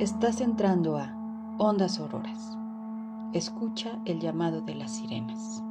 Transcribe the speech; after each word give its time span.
Estás 0.00 0.40
entrando 0.40 0.98
a 0.98 1.14
Ondas 1.58 2.00
Auroras. 2.00 2.58
Escucha 3.32 3.92
el 4.06 4.18
llamado 4.18 4.60
de 4.60 4.74
las 4.74 4.96
sirenas. 4.96 5.62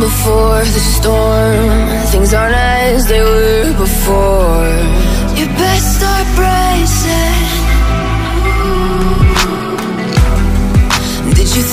Before 0.00 0.64
the 0.64 0.80
storm. 0.80 2.06
Things 2.10 2.34
aren't 2.34 2.56
as 2.56 3.06
they 3.06 3.20
were 3.20 3.72
before. 3.78 5.01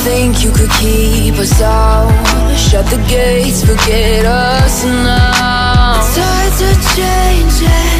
Think 0.09 0.43
you 0.43 0.51
could 0.51 0.71
keep 0.81 1.35
us 1.35 1.61
out? 1.61 2.09
Shut 2.57 2.85
the 2.87 2.97
gates, 3.07 3.63
forget 3.63 4.25
us 4.25 4.83
now. 4.83 6.01
Tides 6.15 6.61
are 6.69 6.79
changing. 6.97 7.99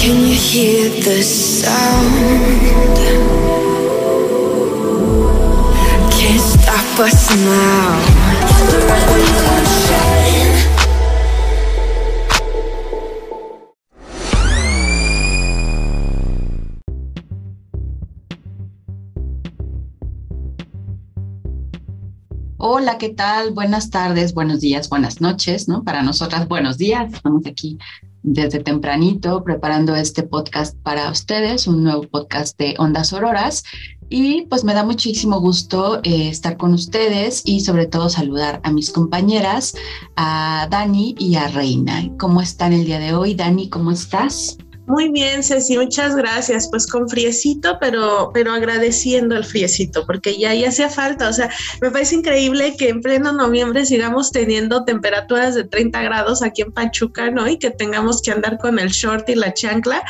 Can 0.00 0.16
you 0.28 0.36
hear 0.48 0.82
the 1.06 1.18
sound? 1.22 2.12
Can't 6.16 6.44
stop 6.54 6.88
us 7.06 7.20
now. 7.50 7.92
Hola, 22.64 22.96
¿qué 22.96 23.08
tal? 23.08 23.50
Buenas 23.50 23.90
tardes, 23.90 24.34
buenos 24.34 24.60
días, 24.60 24.88
buenas 24.88 25.20
noches, 25.20 25.66
¿no? 25.66 25.82
Para 25.82 26.04
nosotras, 26.04 26.46
buenos 26.46 26.78
días. 26.78 27.12
Estamos 27.12 27.44
aquí 27.44 27.76
desde 28.22 28.60
tempranito 28.60 29.42
preparando 29.42 29.96
este 29.96 30.22
podcast 30.22 30.76
para 30.84 31.10
ustedes, 31.10 31.66
un 31.66 31.82
nuevo 31.82 32.02
podcast 32.02 32.56
de 32.60 32.76
Ondas 32.78 33.12
Auroras. 33.12 33.64
Y 34.08 34.42
pues 34.42 34.62
me 34.62 34.74
da 34.74 34.84
muchísimo 34.84 35.40
gusto 35.40 35.98
eh, 36.04 36.28
estar 36.28 36.56
con 36.56 36.72
ustedes 36.72 37.42
y 37.44 37.62
sobre 37.62 37.86
todo 37.86 38.08
saludar 38.08 38.60
a 38.62 38.70
mis 38.70 38.92
compañeras, 38.92 39.74
a 40.14 40.68
Dani 40.70 41.16
y 41.18 41.34
a 41.34 41.48
Reina. 41.48 42.16
¿Cómo 42.16 42.40
están 42.40 42.72
el 42.72 42.84
día 42.84 43.00
de 43.00 43.12
hoy? 43.12 43.34
Dani, 43.34 43.70
¿cómo 43.70 43.90
estás? 43.90 44.56
Muy 44.86 45.10
bien, 45.10 45.44
Ceci, 45.44 45.78
muchas 45.78 46.16
gracias. 46.16 46.68
Pues 46.68 46.86
con 46.86 47.08
friecito, 47.08 47.78
pero, 47.80 48.30
pero 48.34 48.52
agradeciendo 48.52 49.36
el 49.36 49.44
friecito, 49.44 50.04
porque 50.06 50.36
ya, 50.38 50.54
ya 50.54 50.68
hacía 50.68 50.88
falta. 50.88 51.28
O 51.28 51.32
sea, 51.32 51.50
me 51.80 51.90
parece 51.90 52.16
increíble 52.16 52.76
que 52.76 52.88
en 52.88 53.00
pleno 53.00 53.32
noviembre 53.32 53.86
sigamos 53.86 54.32
teniendo 54.32 54.84
temperaturas 54.84 55.54
de 55.54 55.64
30 55.64 56.02
grados 56.02 56.42
aquí 56.42 56.62
en 56.62 56.72
Pachuca, 56.72 57.30
¿no? 57.30 57.48
Y 57.48 57.58
que 57.58 57.70
tengamos 57.70 58.22
que 58.22 58.32
andar 58.32 58.58
con 58.58 58.78
el 58.78 58.88
short 58.88 59.28
y 59.28 59.36
la 59.36 59.54
chancla, 59.54 60.02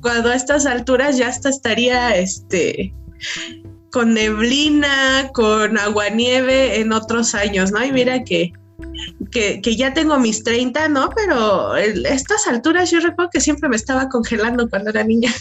cuando 0.00 0.30
a 0.30 0.34
estas 0.34 0.64
alturas 0.64 1.18
ya 1.18 1.28
hasta 1.28 1.50
estaría 1.50 2.16
este 2.16 2.94
con 3.92 4.14
neblina, 4.14 5.30
con 5.32 5.78
aguanieve 5.78 6.80
en 6.80 6.92
otros 6.92 7.34
años, 7.34 7.72
¿no? 7.72 7.84
Y 7.84 7.92
mira 7.92 8.24
que 8.24 8.52
que, 9.30 9.60
ya 9.76 9.94
tengo 9.94 10.18
mis 10.18 10.42
30, 10.42 10.88
¿no? 10.88 11.10
Pero 11.14 11.76
estas 11.76 12.46
alturas 12.46 12.90
yo 12.90 13.00
recuerdo 13.00 13.30
que 13.32 13.40
siempre 13.40 13.68
me 13.68 13.76
estaba 13.76 14.08
congelando 14.08 14.68
cuando 14.68 14.90
era 14.90 15.04
niña. 15.04 15.32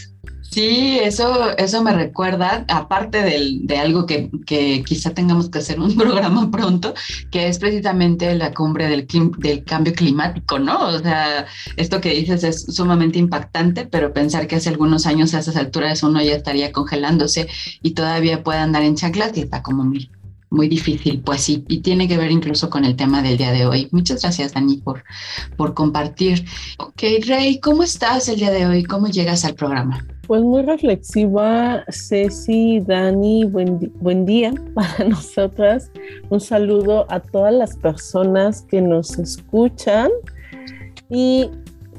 Sí, 0.56 1.00
eso, 1.02 1.58
eso 1.58 1.84
me 1.84 1.92
recuerda, 1.92 2.64
aparte 2.70 3.22
del, 3.24 3.68
de 3.68 3.78
algo 3.78 4.06
que, 4.06 4.30
que, 4.46 4.86
quizá 4.86 5.14
tengamos 5.14 5.50
que 5.50 5.58
hacer 5.58 5.81
un 5.81 5.96
programa 5.98 6.50
pronto, 6.50 6.94
que 7.30 7.50
es 7.50 7.59
precisamente 7.59 8.34
la 8.36 8.53
cumbre 8.53 8.88
del, 8.88 9.06
del 9.38 9.66
cambio 9.66 9.94
climático, 9.94 10.58
¿no? 10.58 10.88
O 10.88 11.00
sea, 11.00 11.46
esto 11.76 12.00
que 12.00 12.12
dices 12.14 12.46
es 12.46 12.64
sumamente 12.74 13.20
impactante, 13.20 13.86
pero 13.86 14.14
pensar 14.14 14.47
que 14.47 14.56
hace 14.56 14.70
algunos 14.70 15.06
años 15.06 15.34
a 15.34 15.40
esas 15.40 15.58
alturas 15.58 16.03
uno 16.03 16.22
ya 16.22 16.36
estaría 16.36 16.72
congelándose 16.72 17.50
y 17.82 17.92
todavía 17.92 18.42
puede 18.42 18.59
andar 18.59 18.84
en 18.84 18.96
chanclas 18.96 19.36
y 19.36 19.42
está 19.42 19.62
como 19.62 19.84
muy, 19.84 20.09
muy 20.50 20.68
difícil, 20.68 21.22
pues 21.22 21.42
sí, 21.42 21.64
y 21.68 21.82
tiene 21.82 22.08
que 22.08 22.18
ver 22.18 22.32
incluso 22.32 22.70
con 22.70 22.86
el 22.86 22.96
tema 22.96 23.22
del 23.22 23.38
día 23.38 23.52
de 23.52 23.66
hoy. 23.66 23.88
Muchas 23.92 24.22
gracias, 24.22 24.54
Dani, 24.54 24.78
por, 24.78 25.04
por 25.58 25.74
compartir. 25.74 26.46
Ok, 26.80 27.02
Rey, 27.28 27.60
¿cómo 27.60 27.84
estás 27.84 28.30
el 28.30 28.38
día 28.38 28.52
de 28.52 28.66
hoy? 28.66 28.84
¿Cómo 28.84 29.08
llegas 29.08 29.46
al 29.46 29.56
programa? 29.56 30.06
Pues 30.28 30.42
muy 30.42 30.64
reflexiva, 30.64 31.84
Ceci, 31.90 32.80
Dani, 32.80 33.46
buen, 33.46 33.92
buen 34.02 34.26
día 34.26 34.54
para 34.74 35.10
nosotras. 35.10 35.92
Un 36.30 36.40
saludo 36.40 37.06
a 37.10 37.20
todas 37.20 37.54
las 37.54 37.76
personas 37.78 38.64
que 38.64 38.82
nos 38.82 39.20
escuchan 39.20 40.10
y 41.10 41.50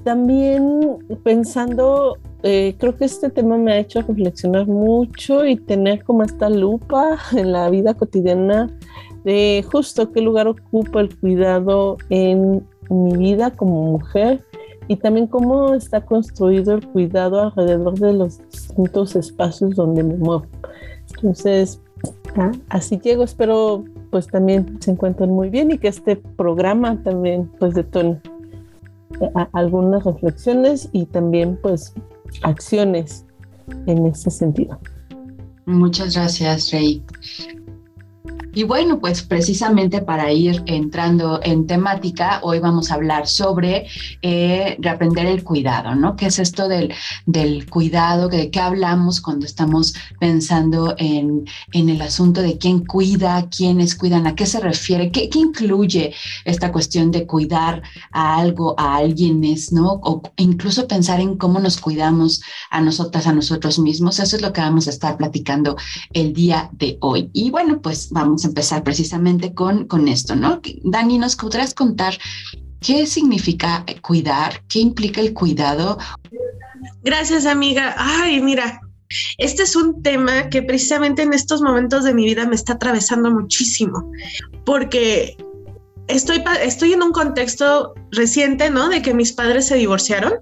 también 0.05 0.99
pensando 1.25 2.17
eh, 2.42 2.74
creo 2.78 2.97
que 2.97 3.04
este 3.04 3.30
tema 3.30 3.56
me 3.56 3.72
ha 3.72 3.78
hecho 3.78 4.02
reflexionar 4.02 4.66
mucho 4.66 5.47
y 5.47 5.56
tener 5.56 6.04
como 6.04 6.22
esta 6.22 6.48
lupa 6.48 7.19
en 7.36 7.52
la 7.52 7.69
vida 7.70 7.94
cotidiana 7.94 8.70
de 9.24 9.64
justo 9.70 10.12
qué 10.12 10.20
lugar 10.20 10.47
ocupa 10.47 11.00
el 11.00 11.16
cuidado 11.19 11.97
en 12.10 12.66
mi 12.88 13.16
vida 13.16 13.50
como 13.50 13.92
mujer 13.92 14.44
y 14.88 14.97
también 14.97 15.26
cómo 15.26 15.74
está 15.74 16.00
construido 16.02 16.74
el 16.74 16.86
cuidado 16.86 17.41
alrededor 17.41 17.98
de 17.98 18.12
los 18.12 18.38
distintos 18.50 19.16
espacios 19.16 19.74
donde 19.74 20.04
me 20.04 20.14
muevo. 20.14 20.47
Entonces, 21.16 21.80
ah, 22.36 22.53
así 22.68 22.98
llego, 22.98 23.24
espero 23.24 23.84
pues 24.10 24.28
también 24.28 24.80
se 24.80 24.92
encuentren 24.92 25.30
muy 25.30 25.50
bien 25.50 25.72
y 25.72 25.78
que 25.78 25.88
este 25.88 26.16
programa 26.16 27.03
también 27.03 27.50
pues 27.58 27.74
detone 27.74 28.20
algunas 29.53 30.04
reflexiones 30.04 30.88
y 30.92 31.06
también 31.06 31.58
pues 31.60 31.94
acciones 32.42 33.25
en 33.87 34.06
ese 34.06 34.31
sentido. 34.31 34.78
Muchas 35.66 36.14
gracias, 36.14 36.70
Rey. 36.70 37.03
Y 38.56 38.62
bueno, 38.62 39.00
pues 39.00 39.22
precisamente 39.22 40.00
para 40.00 40.33
ir 40.33 40.62
entrando 40.65 41.41
en 41.43 41.67
temática, 41.67 42.41
hoy 42.43 42.59
vamos 42.59 42.91
a 42.91 42.94
hablar 42.94 43.27
sobre 43.27 43.87
eh, 44.22 44.78
reaprender 44.81 45.27
el 45.27 45.44
cuidado, 45.44 45.94
¿no? 45.94 46.17
¿Qué 46.17 46.25
es 46.25 46.39
esto 46.39 46.66
del, 46.66 46.95
del 47.27 47.69
cuidado? 47.69 48.28
¿De 48.31 48.50
qué 48.50 48.61
hablamos 48.61 49.21
cuando 49.21 49.45
estamos 49.45 49.93
pensando 50.19 50.95
en, 50.97 51.45
en, 51.75 51.91
el 51.91 52.00
asunto 52.00 52.41
de 52.41 52.56
quién 52.56 52.87
cuida, 52.87 53.47
quiénes 53.50 53.95
cuidan, 53.95 54.27
a 54.27 54.34
qué 54.34 54.47
se 54.47 54.59
refiere, 54.59 55.12
qué, 55.12 55.28
qué 55.28 55.39
incluye 55.39 56.15
esta 56.47 56.72
cuestión 56.72 57.11
de 57.11 57.27
cuidar 57.27 57.83
a 58.11 58.39
algo, 58.39 58.75
a 58.78 58.97
alguienes, 58.97 59.71
¿no? 59.71 60.00
O 60.03 60.22
incluso 60.39 60.89
pensar 60.89 61.21
en 61.21 61.37
cómo 61.37 61.61
nos 61.61 61.78
cuidamos 61.78 62.41
a 62.71 62.81
nosotras, 62.81 63.27
a 63.27 63.34
nosotros 63.34 63.78
mismos. 63.78 64.19
Eso 64.19 64.37
es 64.37 64.41
lo 64.41 64.55
que 64.55 64.62
vamos 64.62 64.87
a 64.87 64.91
estar 64.93 65.19
platicando 65.19 65.77
el 66.15 66.33
día 66.33 66.71
de 66.72 66.97
hoy. 67.03 67.28
Y 67.34 67.50
bueno, 67.50 67.83
pues 67.83 68.09
vamos 68.09 68.46
empezar 68.47 68.83
precisamente 68.83 69.53
con, 69.53 69.87
con 69.87 70.09
esto, 70.09 70.34
¿no? 70.37 70.61
Dani, 70.84 71.19
¿nos 71.19 71.37
podrás 71.37 71.75
contar 71.75 72.19
qué 72.81 73.07
significa 73.07 73.84
cuidar? 74.03 74.62
¿Qué 74.69 74.81
implica 74.81 75.21
el 75.21 75.33
cuidado? 75.33 75.99
Gracias, 77.03 77.47
amiga. 77.47 77.95
Ay, 77.99 78.41
mira, 78.41 78.81
este 79.39 79.62
es 79.62 79.77
un 79.77 80.03
tema 80.03 80.49
que 80.49 80.62
precisamente 80.62 81.23
en 81.23 81.33
estos 81.33 81.62
momentos 81.62 82.05
de 82.05 82.15
mi 82.15 82.25
vida 82.25 82.47
me 82.47 82.55
está 82.55 82.75
atravesando 82.75 83.31
muchísimo, 83.31 84.10
porque 84.65 85.37
estoy, 86.08 86.42
estoy 86.62 86.92
en 86.92 87.03
un 87.03 87.12
contexto 87.12 87.94
reciente, 88.12 88.70
¿no? 88.70 88.88
De 88.88 89.03
que 89.03 89.14
mis 89.14 89.32
padres 89.32 89.66
se 89.66 89.76
divorciaron 89.76 90.34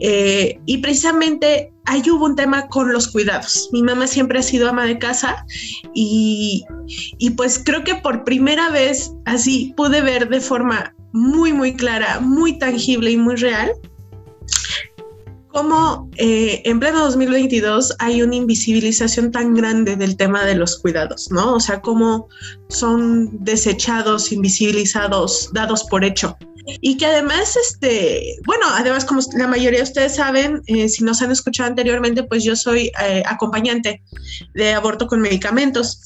eh, 0.00 0.58
y 0.66 0.78
precisamente 0.78 1.72
ahí 1.86 2.02
hubo 2.10 2.26
un 2.26 2.36
tema 2.36 2.68
con 2.68 2.92
los 2.92 3.08
cuidados. 3.08 3.68
Mi 3.72 3.82
mamá 3.82 4.06
siempre 4.06 4.38
ha 4.38 4.42
sido 4.42 4.68
ama 4.68 4.84
de 4.84 4.98
casa 4.98 5.44
y, 5.94 6.64
y 7.18 7.30
pues 7.30 7.60
creo 7.64 7.84
que 7.84 7.96
por 7.96 8.24
primera 8.24 8.70
vez 8.70 9.12
así 9.24 9.72
pude 9.76 10.00
ver 10.02 10.28
de 10.28 10.40
forma 10.40 10.94
muy, 11.12 11.52
muy 11.52 11.74
clara, 11.74 12.20
muy 12.20 12.58
tangible 12.58 13.10
y 13.10 13.16
muy 13.16 13.36
real 13.36 13.72
cómo 15.48 16.10
eh, 16.16 16.62
en 16.64 16.78
pleno 16.80 17.04
2022 17.04 17.96
hay 17.98 18.22
una 18.22 18.36
invisibilización 18.36 19.32
tan 19.32 19.54
grande 19.54 19.96
del 19.96 20.16
tema 20.16 20.44
de 20.44 20.54
los 20.54 20.78
cuidados, 20.78 21.30
¿no? 21.30 21.54
O 21.54 21.60
sea, 21.60 21.80
cómo 21.80 22.28
son 22.68 23.44
desechados, 23.44 24.32
invisibilizados, 24.32 25.50
dados 25.52 25.84
por 25.84 26.04
hecho. 26.04 26.36
Y 26.80 26.98
que 26.98 27.06
además, 27.06 27.56
este, 27.56 28.36
bueno, 28.44 28.66
además 28.70 29.04
como 29.06 29.22
la 29.38 29.48
mayoría 29.48 29.78
de 29.78 29.84
ustedes 29.84 30.16
saben, 30.16 30.62
eh, 30.66 30.88
si 30.88 31.02
nos 31.02 31.22
han 31.22 31.30
escuchado 31.30 31.70
anteriormente, 31.70 32.24
pues 32.24 32.44
yo 32.44 32.54
soy 32.54 32.92
eh, 33.02 33.22
acompañante 33.24 34.02
de 34.54 34.74
aborto 34.74 35.06
con 35.06 35.20
medicamentos. 35.20 36.02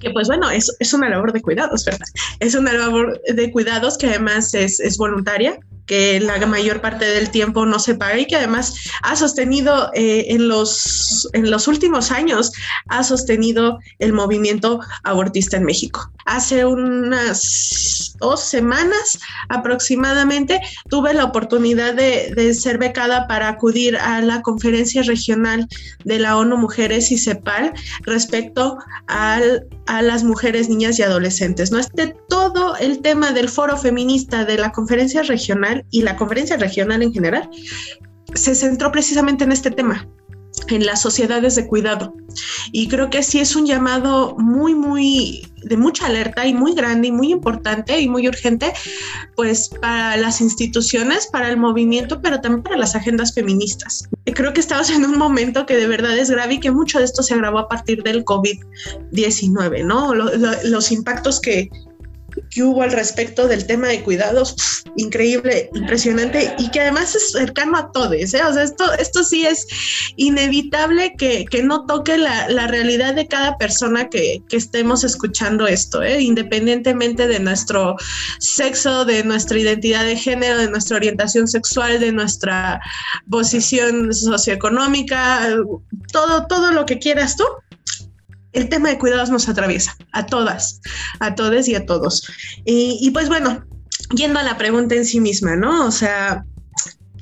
que 0.00 0.10
pues 0.10 0.26
bueno, 0.26 0.50
es, 0.50 0.74
es 0.80 0.92
una 0.92 1.08
labor 1.08 1.32
de 1.32 1.40
cuidados, 1.40 1.84
¿verdad? 1.84 2.06
Es 2.40 2.54
una 2.56 2.72
labor 2.72 3.20
de 3.22 3.50
cuidados 3.52 3.96
que 3.96 4.08
además 4.08 4.52
es, 4.54 4.80
es 4.80 4.98
voluntaria, 4.98 5.58
que 5.90 6.20
la 6.20 6.46
mayor 6.46 6.80
parte 6.80 7.04
del 7.04 7.32
tiempo 7.32 7.66
no 7.66 7.80
se 7.80 7.96
paga 7.96 8.16
y 8.16 8.24
que 8.24 8.36
además 8.36 8.76
ha 9.02 9.16
sostenido 9.16 9.90
eh, 9.92 10.26
en, 10.28 10.46
los, 10.46 11.28
en 11.32 11.50
los 11.50 11.66
últimos 11.66 12.12
años, 12.12 12.52
ha 12.86 13.02
sostenido 13.02 13.80
el 13.98 14.12
movimiento 14.12 14.78
abortista 15.02 15.56
en 15.56 15.64
México. 15.64 16.08
Hace 16.26 16.64
unas 16.64 18.14
dos 18.20 18.40
semanas 18.40 19.18
aproximadamente 19.48 20.60
tuve 20.88 21.12
la 21.12 21.24
oportunidad 21.24 21.94
de, 21.94 22.54
ser 22.54 22.78
becada 22.78 23.26
para 23.26 23.48
acudir 23.48 23.96
a 23.96 24.20
la 24.20 24.42
conferencia 24.42 25.02
regional 25.02 25.66
de 26.04 26.20
la 26.20 26.36
ONU 26.36 26.56
Mujeres 26.56 27.10
y 27.10 27.18
CEPAL 27.18 27.72
respecto 28.02 28.78
al, 29.08 29.66
a 29.86 30.02
las 30.02 30.22
mujeres, 30.22 30.68
niñas 30.68 31.00
y 31.00 31.02
adolescentes. 31.02 31.72
¿no? 31.72 31.80
De 31.94 32.14
todo 32.28 32.76
el 32.76 33.00
tema 33.00 33.32
del 33.32 33.48
foro 33.48 33.76
feminista 33.76 34.44
de 34.44 34.58
la 34.58 34.70
conferencia 34.70 35.22
regional 35.22 35.79
y 35.90 36.02
la 36.02 36.16
conferencia 36.16 36.56
regional 36.56 37.02
en 37.02 37.12
general 37.12 37.48
se 38.34 38.54
centró 38.54 38.92
precisamente 38.92 39.44
en 39.44 39.52
este 39.52 39.70
tema, 39.70 40.08
en 40.68 40.86
las 40.86 41.02
sociedades 41.02 41.56
de 41.56 41.66
cuidado. 41.66 42.14
Y 42.72 42.88
creo 42.88 43.10
que 43.10 43.22
sí 43.22 43.40
es 43.40 43.56
un 43.56 43.66
llamado 43.66 44.36
muy, 44.38 44.74
muy 44.74 45.46
de 45.64 45.76
mucha 45.76 46.06
alerta 46.06 46.46
y 46.46 46.54
muy 46.54 46.74
grande 46.74 47.08
y 47.08 47.12
muy 47.12 47.32
importante 47.32 48.00
y 48.00 48.08
muy 48.08 48.26
urgente, 48.28 48.72
pues 49.36 49.68
para 49.68 50.16
las 50.16 50.40
instituciones, 50.40 51.26
para 51.26 51.50
el 51.50 51.56
movimiento, 51.56 52.20
pero 52.22 52.40
también 52.40 52.62
para 52.62 52.76
las 52.76 52.94
agendas 52.94 53.34
feministas. 53.34 54.08
Creo 54.24 54.52
que 54.52 54.60
estamos 54.60 54.90
en 54.90 55.04
un 55.04 55.18
momento 55.18 55.66
que 55.66 55.76
de 55.76 55.86
verdad 55.86 56.16
es 56.16 56.30
grave 56.30 56.54
y 56.54 56.60
que 56.60 56.70
mucho 56.70 56.98
de 56.98 57.04
esto 57.04 57.22
se 57.22 57.34
agravó 57.34 57.58
a 57.58 57.68
partir 57.68 58.02
del 58.02 58.24
COVID-19, 58.24 59.84
¿no? 59.84 60.14
los 60.14 60.92
impactos 60.92 61.40
que, 61.40 61.68
que 62.50 62.62
hubo 62.62 62.82
al 62.82 62.92
respecto 62.92 63.46
del 63.46 63.66
tema 63.66 63.88
de 63.88 64.02
cuidados, 64.02 64.56
increíble, 64.96 65.70
impresionante 65.74 66.54
y 66.58 66.70
que 66.70 66.80
además 66.80 67.14
es 67.14 67.32
cercano 67.32 67.78
a 67.78 67.92
todos. 67.92 68.12
¿eh? 68.12 68.42
O 68.42 68.52
sea, 68.52 68.62
esto, 68.62 68.92
esto 68.94 69.24
sí 69.24 69.46
es 69.46 69.66
inevitable 70.16 71.14
que, 71.16 71.44
que 71.44 71.62
no 71.62 71.86
toque 71.86 72.18
la, 72.18 72.48
la, 72.48 72.66
realidad 72.66 73.14
de 73.14 73.26
cada 73.26 73.56
persona 73.56 74.08
que, 74.08 74.42
que 74.48 74.56
estemos 74.56 75.04
escuchando 75.04 75.66
esto, 75.66 76.02
¿eh? 76.02 76.20
independientemente 76.20 77.26
de 77.26 77.40
nuestro 77.40 77.96
sexo, 78.38 79.04
de 79.04 79.24
nuestra 79.24 79.58
identidad 79.58 80.04
de 80.04 80.16
género, 80.16 80.58
de 80.58 80.70
nuestra 80.70 80.96
orientación 80.96 81.48
sexual, 81.48 82.00
de 82.00 82.12
nuestra 82.12 82.80
posición 83.30 84.12
socioeconómica, 84.12 85.56
todo, 86.12 86.46
todo 86.46 86.72
lo 86.72 86.86
que 86.86 86.98
quieras 86.98 87.36
tú 87.36 87.44
el 88.52 88.68
tema 88.68 88.88
de 88.88 88.98
cuidados 88.98 89.30
nos 89.30 89.48
atraviesa 89.48 89.96
a 90.12 90.26
todas, 90.26 90.80
a 91.20 91.34
todos 91.34 91.68
y 91.68 91.74
a 91.74 91.86
todos. 91.86 92.30
Y, 92.64 93.10
pues 93.12 93.28
bueno, 93.28 93.64
yendo 94.14 94.38
a 94.38 94.42
la 94.42 94.58
pregunta 94.58 94.94
en 94.94 95.04
sí 95.04 95.20
misma, 95.20 95.56
¿no? 95.56 95.86
O 95.86 95.90
sea, 95.90 96.44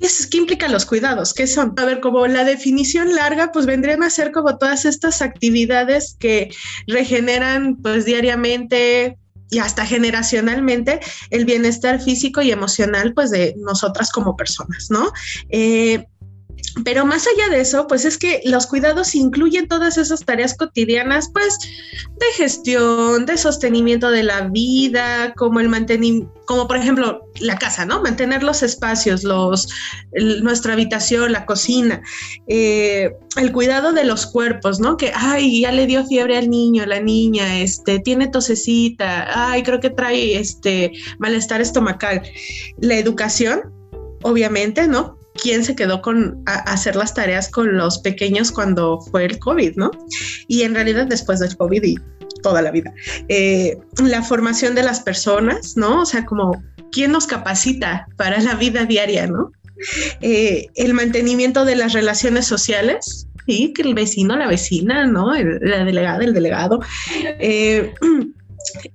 ¿qué, 0.00 0.06
es, 0.06 0.26
¿qué 0.26 0.38
implican 0.38 0.72
los 0.72 0.86
cuidados? 0.86 1.34
¿Qué 1.34 1.46
son? 1.46 1.74
A 1.76 1.84
ver, 1.84 2.00
como 2.00 2.26
la 2.26 2.44
definición 2.44 3.14
larga, 3.14 3.52
pues 3.52 3.66
vendrían 3.66 4.02
a 4.02 4.10
ser 4.10 4.32
como 4.32 4.56
todas 4.58 4.84
estas 4.84 5.22
actividades 5.22 6.16
que 6.18 6.50
regeneran 6.86 7.76
pues 7.76 8.04
diariamente 8.04 9.18
y 9.50 9.58
hasta 9.60 9.86
generacionalmente 9.86 11.00
el 11.30 11.46
bienestar 11.46 12.02
físico 12.02 12.42
y 12.42 12.50
emocional 12.50 13.14
pues 13.14 13.30
de 13.30 13.54
nosotras 13.58 14.10
como 14.12 14.36
personas, 14.36 14.88
¿no? 14.90 15.10
Eh, 15.48 16.06
pero 16.84 17.04
más 17.04 17.26
allá 17.26 17.54
de 17.54 17.60
eso, 17.60 17.86
pues 17.86 18.04
es 18.04 18.18
que 18.18 18.40
los 18.44 18.66
cuidados 18.66 19.14
incluyen 19.14 19.68
todas 19.68 19.98
esas 19.98 20.24
tareas 20.24 20.54
cotidianas, 20.56 21.30
pues 21.32 21.58
de 22.18 22.26
gestión, 22.36 23.26
de 23.26 23.36
sostenimiento 23.36 24.10
de 24.10 24.22
la 24.22 24.48
vida, 24.48 25.32
como 25.36 25.60
el 25.60 25.68
mantenimiento, 25.68 26.32
como 26.46 26.66
por 26.66 26.76
ejemplo 26.76 27.28
la 27.40 27.58
casa, 27.58 27.84
¿no? 27.84 28.02
Mantener 28.02 28.42
los 28.42 28.62
espacios, 28.62 29.24
los, 29.24 29.68
nuestra 30.42 30.72
habitación, 30.72 31.32
la 31.32 31.46
cocina, 31.46 32.02
eh, 32.46 33.12
el 33.36 33.52
cuidado 33.52 33.92
de 33.92 34.04
los 34.04 34.26
cuerpos, 34.26 34.80
¿no? 34.80 34.96
Que, 34.96 35.12
ay, 35.14 35.62
ya 35.62 35.72
le 35.72 35.86
dio 35.86 36.06
fiebre 36.06 36.38
al 36.38 36.48
niño, 36.48 36.86
la 36.86 37.00
niña, 37.00 37.58
este, 37.58 37.98
tiene 37.98 38.28
tosecita, 38.28 39.50
ay, 39.50 39.62
creo 39.62 39.80
que 39.80 39.90
trae 39.90 40.38
este 40.38 40.92
malestar 41.18 41.60
estomacal. 41.60 42.22
La 42.78 42.96
educación, 42.96 43.72
obviamente, 44.22 44.86
¿no? 44.86 45.17
Quién 45.42 45.64
se 45.64 45.74
quedó 45.74 46.02
con 46.02 46.42
hacer 46.46 46.96
las 46.96 47.14
tareas 47.14 47.50
con 47.50 47.76
los 47.76 47.98
pequeños 47.98 48.52
cuando 48.52 49.00
fue 49.00 49.24
el 49.24 49.38
COVID, 49.38 49.76
¿no? 49.76 49.90
Y 50.46 50.62
en 50.62 50.74
realidad 50.74 51.06
después 51.06 51.40
del 51.40 51.56
COVID 51.56 51.82
y 51.82 51.96
toda 52.42 52.62
la 52.62 52.70
vida. 52.70 52.92
Eh, 53.28 53.78
la 54.04 54.22
formación 54.22 54.74
de 54.74 54.82
las 54.82 55.00
personas, 55.00 55.76
¿no? 55.76 56.02
O 56.02 56.06
sea, 56.06 56.24
como 56.24 56.62
quién 56.92 57.12
nos 57.12 57.26
capacita 57.26 58.08
para 58.16 58.40
la 58.40 58.54
vida 58.54 58.84
diaria, 58.84 59.26
¿no? 59.26 59.52
Eh, 60.20 60.66
el 60.74 60.94
mantenimiento 60.94 61.64
de 61.64 61.76
las 61.76 61.92
relaciones 61.92 62.46
sociales, 62.46 63.28
sí, 63.46 63.72
que 63.74 63.82
el 63.82 63.94
vecino, 63.94 64.36
la 64.36 64.46
vecina, 64.46 65.06
¿no? 65.06 65.32
la 65.34 65.84
delegada, 65.84 66.24
el 66.24 66.34
delegado. 66.34 66.80
Eh, 67.38 67.94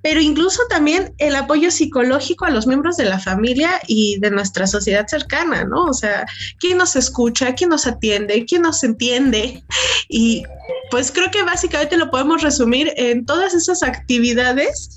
pero 0.02 0.20
incluso 0.20 0.62
también 0.70 1.14
el 1.18 1.36
apoyo 1.36 1.72
psicológico 1.72 2.46
a 2.46 2.50
los 2.50 2.68
miembros 2.68 2.98
de 2.98 3.06
la 3.06 3.20
familia 3.20 3.82
y 3.88 4.20
de 4.20 4.32
nuestra 4.32 4.68
sociedad 4.68 5.08
cercana, 5.08 5.64
¿no? 5.64 5.86
O 5.86 5.94
sea, 5.94 6.26
¿quién 6.60 6.78
nos 6.78 6.96
escucha? 6.96 7.54
¿Quién 7.56 7.70
nos 7.70 7.88
atiende? 7.88 8.46
¿Quién 8.46 8.64
nos 8.64 8.84
entiende? 8.84 9.64
Y 10.10 10.44
pues 10.92 11.12
creo 11.12 11.32
que 11.32 11.44
básicamente 11.44 11.98
lo 11.98 12.12
podemos 12.12 12.42
resumir 12.42 12.94
en 12.98 13.26
todas 13.26 13.54
esas 13.54 13.84
actividades, 13.84 14.96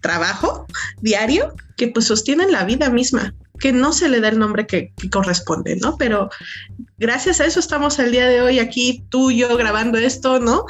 trabajo 0.00 0.66
diario, 1.00 1.54
que 1.76 1.88
pues 1.88 2.06
sostienen 2.06 2.52
la 2.52 2.64
vida 2.64 2.90
misma 2.90 3.34
que 3.60 3.72
no 3.72 3.92
se 3.92 4.08
le 4.08 4.20
da 4.20 4.28
el 4.28 4.40
nombre 4.40 4.66
que, 4.66 4.92
que, 4.96 5.08
corresponde, 5.08 5.76
¿no? 5.76 5.96
Pero 5.96 6.30
gracias 6.98 7.40
a 7.40 7.44
eso 7.44 7.60
estamos 7.60 7.96
el 8.00 8.10
día 8.10 8.26
de 8.26 8.42
hoy 8.42 8.58
aquí, 8.58 9.04
tú 9.08 9.30
y 9.30 9.38
yo 9.38 9.56
grabando 9.56 9.98
esto, 9.98 10.40
¿no? 10.40 10.66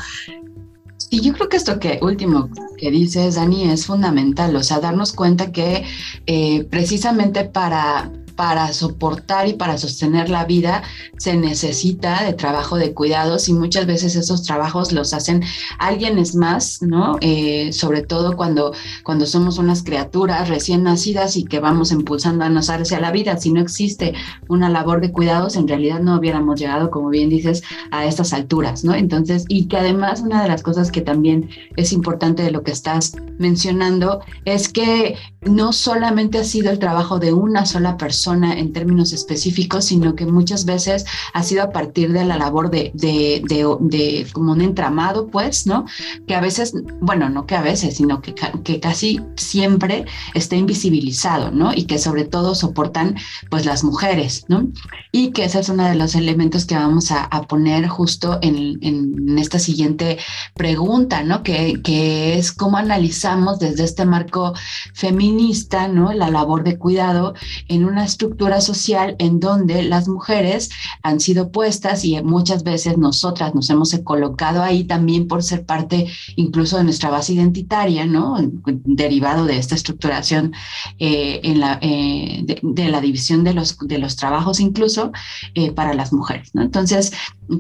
Y 1.13 1.21
yo 1.21 1.35
creo 1.35 1.51
que 1.51 1.59
esto 1.59 1.79
que 1.79 1.99
último 2.01 2.49
que 2.79 2.91
dices, 2.91 3.35
Dani, 3.35 3.71
es 3.71 3.85
fundamental, 3.85 4.57
o 4.57 4.63
sea, 4.63 4.81
darnos 4.81 5.13
cuenta 5.13 5.53
que 5.53 5.85
eh, 6.25 6.65
precisamente 6.71 7.45
para 7.45 8.11
para 8.37 8.73
soportar 8.73 9.49
y 9.49 9.55
para 9.55 9.79
sostener 9.79 10.29
la 10.29 10.45
vida 10.45 10.83
se 11.19 11.37
necesita 11.37 12.25
de 12.25 12.33
trabajo 12.33 12.77
de 12.77 12.95
cuidados 12.95 13.49
y 13.49 13.53
muchas 13.53 13.87
veces 13.87 14.17
esos 14.17 14.43
trabajos 14.43 14.93
los 14.93 15.15
hacen 15.15 15.43
alguienes 15.79 16.35
más, 16.35 16.83
¿no? 16.83 17.17
Eh, 17.21 17.73
sobre 17.73 18.03
todo 18.03 18.37
cuando, 18.37 18.73
cuando 19.05 19.27
somos 19.27 19.59
unas 19.59 19.83
criaturas 19.83 20.49
recién 20.49 20.83
nacidas 20.83 21.37
y 21.37 21.45
que 21.45 21.61
vamos 21.61 21.93
impulsando 21.93 22.45
a 22.45 22.49
nacer 22.49 22.83
hacia 22.83 23.01
la 23.01 23.13
vida. 23.13 23.37
Si 23.37 23.53
no 23.53 23.61
existe 23.61 24.15
una 24.49 24.69
labor 24.69 25.01
de 25.01 25.13
cuidados, 25.13 25.57
en 25.57 25.69
realidad 25.69 26.01
no 26.01 26.17
hubiéramos 26.17 26.59
llegado, 26.59 26.91
como 26.91 27.09
bien 27.09 27.29
dices, 27.29 27.63
a 27.91 28.05
estas 28.07 28.33
alturas, 28.33 28.85
¿no? 28.85 28.95
Entonces, 28.95 29.45
y 29.49 29.67
que 29.67 29.77
además 29.77 30.21
una 30.21 30.43
de 30.43 30.49
las 30.49 30.63
cosas 30.63 30.91
que 30.91 31.01
también 31.01 31.51
es 31.77 31.93
importante 31.93 32.43
de 32.43 32.51
lo 32.51 32.63
que 32.63 32.73
estás 32.73 33.17
mencionando 33.39 34.21
es 34.45 34.69
que 34.69 35.17
no 35.43 35.73
solamente 35.73 36.39
ha 36.39 36.45
sido 36.45 36.71
el 36.71 36.79
trabajo 36.79 37.19
de 37.19 37.33
una 37.33 37.67
sola 37.67 37.97
persona, 37.97 38.22
en 38.27 38.73
términos 38.73 39.13
específicos, 39.13 39.87
sino 39.87 40.15
que 40.15 40.27
muchas 40.27 40.65
veces 40.65 41.05
ha 41.33 41.43
sido 41.43 41.63
a 41.63 41.71
partir 41.71 42.13
de 42.13 42.25
la 42.25 42.37
labor 42.37 42.71
de, 42.71 42.93
de, 42.95 43.43
de, 43.81 44.27
como 44.33 44.53
un 44.53 44.61
entramado, 44.61 45.27
pues, 45.29 45.67
¿no? 45.67 45.85
Que 46.27 46.35
a 46.35 46.41
veces, 46.41 46.75
bueno, 47.01 47.29
no 47.29 47.47
que 47.47 47.57
a 47.57 47.63
veces, 47.63 47.97
sino 47.97 48.21
que, 48.21 48.35
que 48.65 48.81
casi 48.81 49.21
siempre 49.37 50.05
está 50.35 50.57
invisibilizado, 50.57 51.51
¿no? 51.51 51.73
Y 51.75 51.85
que 51.85 51.99
sobre 51.99 52.25
todo 52.25 52.55
soportan, 52.55 53.17
pues, 53.51 53.67
las 53.67 53.85
mujeres, 53.85 54.45
¿no? 54.49 54.69
Y 55.11 55.33
que 55.33 55.45
ese 55.45 55.61
es 55.61 55.69
uno 55.69 55.85
de 55.85 55.95
los 55.95 56.15
elementos 56.15 56.65
que 56.65 56.75
vamos 56.75 57.11
a, 57.11 57.25
a 57.25 57.43
poner 57.43 57.87
justo 57.89 58.39
en, 58.43 58.79
en, 58.83 59.39
esta 59.39 59.59
siguiente 59.59 60.19
pregunta, 60.55 61.23
¿no? 61.23 61.43
Que, 61.43 61.81
que 61.83 62.39
es 62.39 62.53
cómo 62.53 62.77
analizamos 62.77 63.59
desde 63.59 63.85
este 63.85 64.05
marco 64.05 64.55
feminista, 64.95 65.89
¿no? 65.89 66.13
La 66.13 66.31
labor 66.31 66.65
de 66.65 66.79
cuidado 66.79 67.35
en 67.69 67.85
una 67.85 68.05
estructura 68.13 68.61
social 68.61 69.17
en 69.19 69.41
donde 69.41 69.83
las 69.83 70.09
mujeres 70.09 70.71
han 71.03 71.21
sido 71.21 71.51
puestas 71.51 72.05
y 72.05 72.21
muchas 72.23 72.63
veces 72.63 72.99
nosotras 72.99 73.55
nos 73.55 73.69
hemos 73.71 73.93
colocado 74.05 74.63
ahí 74.63 74.85
también 74.85 75.27
por 75.27 75.43
ser 75.43 75.65
parte 75.65 76.07
incluso 76.37 76.77
de 76.77 76.85
nuestra 76.85 77.11
base 77.11 77.33
identitaria, 77.33 78.07
¿no? 78.07 78.37
Derivado 78.85 79.45
de 79.45 79.59
esta 79.59 79.75
estructuración 79.75 80.53
eh, 80.99 81.41
en 81.43 81.61
la, 81.61 81.79
eh, 81.83 82.45
de, 82.45 82.89
la 82.89 83.01
división 83.01 83.45
de 83.45 83.55
los, 83.55 83.79
de 83.79 83.99
los 83.99 84.17
trabajos 84.17 84.61
incluso 84.61 85.13
eh, 85.55 85.73
para 85.73 85.95
las 85.95 86.13
mujeres, 86.13 86.51
¿no? 86.55 86.63
Entonces, 86.63 87.13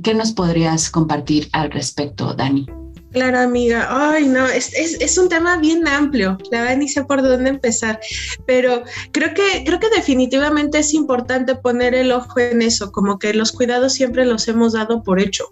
¿qué 0.02 0.14
nos 0.14 0.32
podrías 0.32 0.90
compartir 0.90 1.48
al 1.52 1.70
respecto, 1.70 2.34
Dani? 2.34 2.66
Claro, 3.12 3.40
amiga. 3.40 3.86
Ay, 3.90 4.26
no, 4.26 4.46
es, 4.46 4.72
es, 4.72 4.98
es, 5.00 5.18
un 5.18 5.28
tema 5.28 5.58
bien 5.58 5.86
amplio. 5.86 6.38
La 6.50 6.62
verdad 6.62 6.76
ni 6.78 6.88
sé 6.88 7.04
por 7.04 7.22
dónde 7.22 7.50
empezar. 7.50 8.00
Pero 8.46 8.84
creo 9.12 9.34
que, 9.34 9.64
creo 9.64 9.78
que 9.78 9.90
definitivamente 9.90 10.78
es 10.78 10.94
importante 10.94 11.54
poner 11.54 11.94
el 11.94 12.10
ojo 12.10 12.40
en 12.40 12.62
eso, 12.62 12.90
como 12.90 13.18
que 13.18 13.34
los 13.34 13.52
cuidados 13.52 13.92
siempre 13.92 14.24
los 14.24 14.48
hemos 14.48 14.72
dado 14.72 15.02
por 15.02 15.20
hecho, 15.20 15.44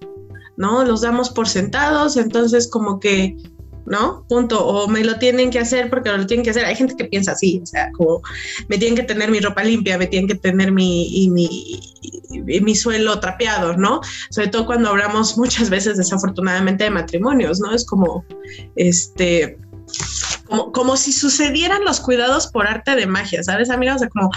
¿no? 0.57 0.85
Los 0.85 1.03
damos 1.03 1.29
por 1.29 1.49
sentados, 1.49 2.17
entonces 2.17 2.67
como 2.67 2.99
que 2.99 3.37
¿no? 3.87 4.25
Punto. 4.29 4.65
O 4.65 4.89
me 4.89 5.05
lo 5.05 5.19
tienen 5.19 5.51
que 5.51 5.59
hacer 5.59 5.91
porque 5.91 6.11
lo 6.11 6.27
tienen 6.27 6.45
que 6.45 6.51
hacer. 6.51 6.65
Hay 6.65 6.77
gente 6.77 6.97
que 6.97 7.05
piensa 7.05 7.33
así, 7.33 7.61
o 7.63 7.67
sea, 7.67 7.91
como 7.93 8.23
me 8.69 8.79
tienen 8.79 8.97
que 8.97 9.03
tener 9.03 9.31
mi 9.31 9.41
ropa 9.41 9.65
limpia, 9.65 9.99
me 9.99 10.07
tienen 10.07 10.29
que 10.29 10.35
tener 10.37 10.73
mi, 10.73 11.29
mi, 11.31 12.75
suelo 12.75 13.21
trapeado, 13.21 13.77
¿no? 13.77 14.01
Sobre 14.31 14.49
todo 14.49 14.67
cuando 14.67 14.91
hablamos 14.91 15.37
muchas 15.37 15.71
veces 15.71 15.97
desafortunadamente 15.97 16.85
de 16.85 16.91
matrimonios, 16.91 17.61
¿no? 17.61 17.75
Es 17.75 17.85
como, 17.87 18.25
este, 18.77 19.59
como, 20.47 20.73
como 20.73 20.97
si 20.97 21.13
sucedieran 21.13 21.85
los 21.85 22.01
cuidados 22.01 22.47
por 22.49 22.67
arte 22.67 22.95
de 22.95 23.07
magia, 23.07 23.43
¿sabes, 23.43 23.71
amiga? 23.71 23.97
O 23.97 23.99
sea, 23.99 24.09
como 24.09 24.31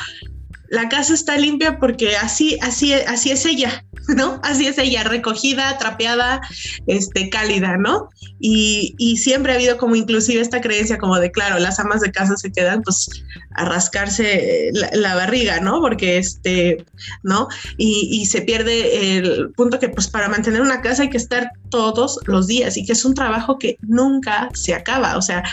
la 0.69 0.89
casa 0.89 1.13
está 1.13 1.37
limpia 1.37 1.77
porque 1.79 2.15
así, 2.17 2.57
así, 2.61 2.93
así 2.93 3.31
es 3.31 3.45
ella, 3.45 3.85
¿no? 4.15 4.39
Así 4.43 4.67
es 4.67 4.77
ella, 4.77 5.03
recogida, 5.03 5.77
trapeada, 5.77 6.41
este, 6.87 7.29
cálida, 7.29 7.77
¿no? 7.77 8.09
Y, 8.39 8.95
y, 8.97 9.17
siempre 9.17 9.53
ha 9.53 9.55
habido 9.55 9.77
como 9.77 9.95
inclusive 9.95 10.41
esta 10.41 10.61
creencia 10.61 10.97
como 10.97 11.17
de, 11.19 11.31
claro, 11.31 11.59
las 11.59 11.79
amas 11.79 12.01
de 12.01 12.11
casa 12.11 12.35
se 12.35 12.51
quedan 12.51 12.81
pues 12.81 13.07
a 13.55 13.65
rascarse 13.65 14.71
la, 14.73 15.15
barriga, 15.15 15.59
¿no? 15.59 15.79
Porque 15.79 16.17
este, 16.17 16.83
¿no? 17.21 17.47
Y, 17.77 18.09
y, 18.11 18.25
se 18.25 18.41
pierde 18.41 19.17
el 19.17 19.51
punto 19.51 19.79
que 19.79 19.89
pues 19.89 20.07
para 20.07 20.27
mantener 20.27 20.61
una 20.61 20.81
casa 20.81 21.03
hay 21.03 21.09
que 21.09 21.17
estar 21.17 21.51
todos 21.69 22.19
los 22.25 22.47
días 22.47 22.75
y 22.77 22.85
que 22.85 22.93
es 22.93 23.05
un 23.05 23.13
trabajo 23.13 23.57
que 23.57 23.77
nunca 23.81 24.49
se 24.53 24.73
acaba, 24.73 25.17
o 25.17 25.21
sea, 25.21 25.43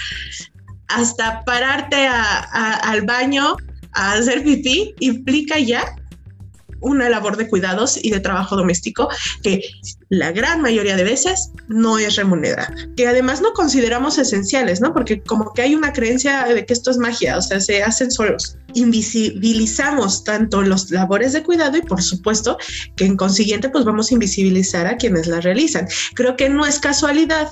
hasta 0.89 1.45
pararte 1.45 2.09
al 2.09 3.03
baño 3.03 3.57
hacer 3.93 4.43
pipí 4.45 4.95
implica 5.01 5.59
ya 5.59 5.97
una 6.81 7.09
labor 7.09 7.37
de 7.37 7.49
cuidados 7.49 7.99
y 8.03 8.11
de 8.11 8.21
trabajo 8.21 8.57
doméstico 8.57 9.09
que 9.43 9.63
la 10.09 10.33
gran 10.33 10.61
mayoría 10.61 10.97
de 10.97 11.05
veces 11.05 11.51
no 11.69 11.99
es 11.99 12.17
remunerada, 12.17 12.75
que 12.97 13.07
además 13.07 13.41
no 13.41 13.53
consideramos 13.53 14.19
esenciales, 14.19 14.81
¿no? 14.81 14.93
Porque 14.93 15.21
como 15.23 15.53
que 15.53 15.63
hay 15.63 15.75
una 15.75 15.93
creencia 15.93 16.45
de 16.47 16.65
que 16.65 16.73
esto 16.73 16.91
es 16.91 16.99
magia, 16.99 17.37
o 17.37 17.43
sea, 17.43 17.61
se 17.61 17.83
hacen 17.83 18.11
solos. 18.11 18.57
Invisibilizamos 18.75 20.25
tanto 20.25 20.63
los 20.63 20.91
labores 20.91 21.33
de 21.33 21.43
cuidado 21.43 21.77
y 21.77 21.83
por 21.83 22.03
supuesto 22.03 22.57
que 22.97 23.05
en 23.05 23.17
consiguiente 23.17 23.69
pues 23.69 23.85
vamos 23.85 24.11
a 24.11 24.15
invisibilizar 24.15 24.87
a 24.87 24.97
quienes 24.97 25.27
las 25.27 25.45
realizan. 25.45 25.87
Creo 26.15 26.37
que 26.37 26.49
no 26.49 26.67
es 26.67 26.79
casualidad 26.79 27.49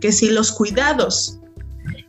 que 0.00 0.12
si 0.12 0.30
los 0.30 0.52
cuidados 0.52 1.38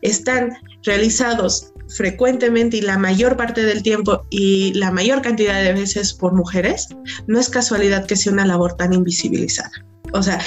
están 0.02 0.52
realizados 0.84 1.73
frecuentemente 1.96 2.78
y 2.78 2.82
la 2.82 2.98
mayor 2.98 3.38
parte 3.38 3.64
del 3.64 3.84
tiempo 3.84 4.26
y 4.30 4.74
la 4.74 4.92
mayor 4.92 5.22
cantidad 5.22 5.62
de 5.62 5.74
veces 5.74 6.14
por 6.14 6.34
mujeres, 6.34 6.88
no 7.28 7.40
es 7.40 7.50
casualidad 7.50 8.06
que 8.06 8.16
sea 8.16 8.34
una 8.34 8.46
labor 8.46 8.74
tan 8.74 8.94
invisibilizada. 8.94 9.72
O 10.14 10.22
sea, 10.22 10.40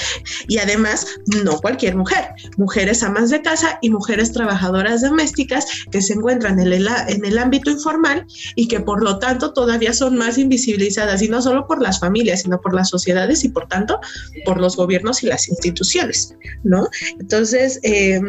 y 0.47 0.59
además, 0.59 1.05
no 1.43 1.59
cualquier 1.59 1.95
mujer, 1.95 2.29
mujeres 2.55 3.03
amas 3.03 3.29
de 3.29 3.41
casa 3.41 3.77
y 3.81 3.89
mujeres 3.89 4.31
trabajadoras 4.31 5.01
domésticas 5.01 5.65
que 5.91 6.01
se 6.01 6.13
encuentran 6.13 6.59
en 6.59 6.71
el, 6.71 6.87
en 7.07 7.25
el 7.25 7.37
ámbito 7.37 7.69
informal 7.69 8.25
y 8.55 8.69
que 8.69 8.79
por 8.79 9.03
lo 9.03 9.19
tanto 9.19 9.51
todavía 9.51 9.91
son 9.91 10.17
más 10.17 10.37
invisibilizadas, 10.37 11.21
y 11.21 11.27
no 11.27 11.41
solo 11.41 11.67
por 11.67 11.81
las 11.81 11.99
familias, 11.99 12.43
sino 12.43 12.61
por 12.61 12.73
las 12.73 12.89
sociedades 12.89 13.43
y 13.43 13.49
por 13.49 13.67
tanto 13.67 13.99
por 14.45 14.59
los 14.59 14.77
gobiernos 14.77 15.21
y 15.23 15.27
las 15.27 15.49
instituciones, 15.49 16.33
¿no? 16.63 16.87
Entonces, 17.19 17.81
eh, 17.83 18.21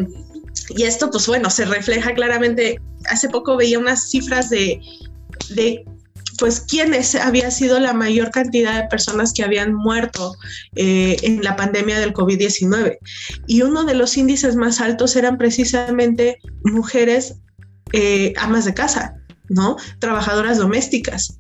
y 0.70 0.84
esto, 0.84 1.10
pues 1.10 1.26
bueno, 1.26 1.50
se 1.50 1.64
refleja 1.64 2.14
claramente. 2.14 2.80
Hace 3.08 3.28
poco 3.28 3.56
veía 3.56 3.78
unas 3.78 4.10
cifras 4.10 4.50
de, 4.50 4.80
de 5.50 5.84
pues 6.38 6.60
quiénes 6.60 7.14
había 7.14 7.50
sido 7.50 7.80
la 7.80 7.92
mayor 7.92 8.30
cantidad 8.30 8.82
de 8.82 8.88
personas 8.88 9.32
que 9.32 9.42
habían 9.42 9.74
muerto 9.74 10.36
eh, 10.76 11.16
en 11.22 11.42
la 11.42 11.56
pandemia 11.56 11.98
del 11.98 12.14
COVID-19. 12.14 12.98
Y 13.46 13.62
uno 13.62 13.84
de 13.84 13.94
los 13.94 14.16
índices 14.16 14.54
más 14.56 14.80
altos 14.80 15.16
eran 15.16 15.36
precisamente 15.36 16.38
mujeres 16.64 17.36
eh, 17.92 18.32
amas 18.36 18.64
de 18.64 18.74
casa, 18.74 19.14
¿no? 19.48 19.76
Trabajadoras 19.98 20.58
domésticas. 20.58 21.38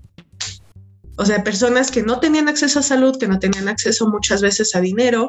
O 1.18 1.26
sea, 1.26 1.42
personas 1.42 1.90
que 1.90 2.02
no 2.02 2.20
tenían 2.20 2.48
acceso 2.48 2.78
a 2.78 2.82
salud, 2.82 3.18
que 3.18 3.26
no 3.28 3.38
tenían 3.38 3.68
acceso 3.68 4.08
muchas 4.08 4.40
veces 4.40 4.74
a 4.74 4.80
dinero 4.80 5.28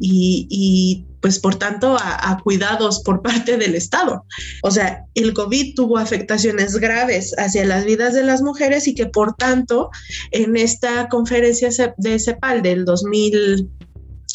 y, 0.00 1.06
pues 1.20 1.38
por 1.38 1.56
tanto 1.56 1.96
a, 1.98 2.40
cuidados 2.42 3.00
por 3.02 3.22
parte 3.22 3.56
del 3.56 3.74
Estado. 3.74 4.24
O 4.62 4.70
sea, 4.70 5.04
el 5.14 5.32
COVID 5.32 5.74
tuvo 5.74 5.98
afectaciones 5.98 6.76
graves 6.76 7.34
hacia 7.38 7.64
las 7.64 7.84
vidas 7.84 8.14
de 8.14 8.24
las 8.24 8.42
mujeres 8.42 8.88
y 8.88 8.94
que 8.94 9.06
por 9.06 9.34
tanto 9.34 9.90
en 10.32 10.56
esta 10.56 11.08
conferencia 11.08 11.70
de 11.96 12.18
CEPAL 12.18 12.62
del 12.62 12.84
2000, 12.84 13.68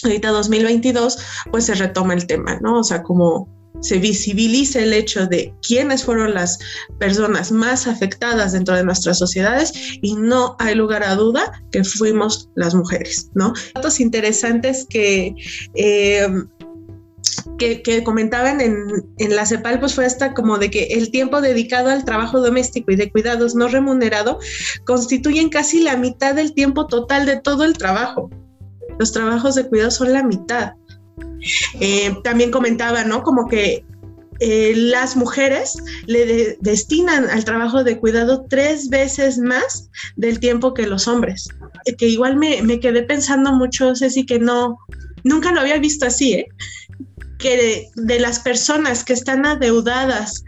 ahorita 0.04 0.30
2022, 0.30 1.18
pues 1.52 1.66
se 1.66 1.76
retoma 1.76 2.14
el 2.14 2.26
tema, 2.28 2.60
¿no? 2.62 2.80
O 2.80 2.84
sea, 2.84 3.04
como 3.04 3.53
se 3.84 4.00
visibiliza 4.00 4.80
el 4.80 4.94
hecho 4.94 5.28
de 5.28 5.54
quiénes 5.62 6.04
fueron 6.04 6.34
las 6.34 6.58
personas 7.00 7.52
más 7.52 7.86
afectadas 7.86 8.54
dentro 8.54 8.76
de 8.76 8.84
nuestras 8.84 9.20
sociedades 9.20 9.74
y 10.02 10.16
no 10.16 10.56
hay 10.60 10.74
lugar 10.74 11.04
a 11.04 11.16
duda 11.16 11.64
que 11.72 11.84
fuimos 11.84 12.50
las 12.56 12.74
mujeres, 12.74 13.30
¿no? 13.36 13.54
Datos 13.76 14.00
interesantes 14.00 14.88
que... 14.90 15.36
Eh, 15.76 16.28
que, 17.58 18.04
comentaban 18.04 18.60
en, 18.60 18.88
en, 19.18 19.36
la 19.36 19.46
CEPAL, 19.46 19.80
pues 19.80 19.96
fue 19.96 20.06
hasta 20.06 20.34
como 20.34 20.58
de 20.58 20.70
que 20.70 20.84
el 20.86 21.12
tiempo 21.12 21.40
dedicado 21.40 21.90
al 21.90 22.04
trabajo 22.04 22.42
doméstico 22.42 22.92
y 22.92 22.96
de 22.96 23.12
cuidados 23.12 23.56
no 23.56 23.68
remunerado 23.70 24.40
constituyen 24.86 25.50
casi 25.50 25.82
la 25.82 25.96
mitad 25.96 26.36
del 26.36 26.54
tiempo 26.54 26.88
total 26.88 27.26
de 27.26 27.40
todo 27.40 27.64
el 27.64 27.78
trabajo. 27.78 28.30
Los 29.00 29.12
trabajos 29.12 29.56
de 29.56 29.68
cuidado 29.68 29.92
son 29.92 30.14
la 30.14 30.24
mitad. 30.24 30.74
Eh, 31.80 32.16
también 32.24 32.52
comentaba, 32.52 33.04
¿no? 33.04 33.24
Como 33.24 33.48
que 33.48 33.86
eh, 34.40 34.74
las 34.76 35.16
mujeres 35.16 35.76
le 36.06 36.58
destinan 36.60 37.30
al 37.30 37.46
trabajo 37.46 37.84
de 37.84 38.00
cuidado 38.00 38.46
tres 38.50 38.90
veces 38.90 39.38
más 39.38 39.90
del 40.16 40.40
tiempo 40.40 40.74
que 40.74 40.88
los 40.88 41.08
hombres. 41.08 41.48
Eh, 41.86 41.96
que 41.96 42.08
igual 42.08 42.36
me, 42.36 42.80
quedé 42.80 43.04
pensando 43.04 43.54
mucho, 43.54 43.96
Ceci, 43.96 44.26
que 44.26 44.40
no, 44.40 44.78
nunca 45.24 45.52
lo 45.52 45.62
había 45.62 45.78
visto 45.78 46.06
así, 46.06 46.34
¿eh? 46.34 46.48
Que 47.38 47.90
de, 47.96 48.20
las 48.20 48.40
personas 48.40 49.04
que 49.04 49.14
están 49.14 49.46
adeudadas, 49.46 50.44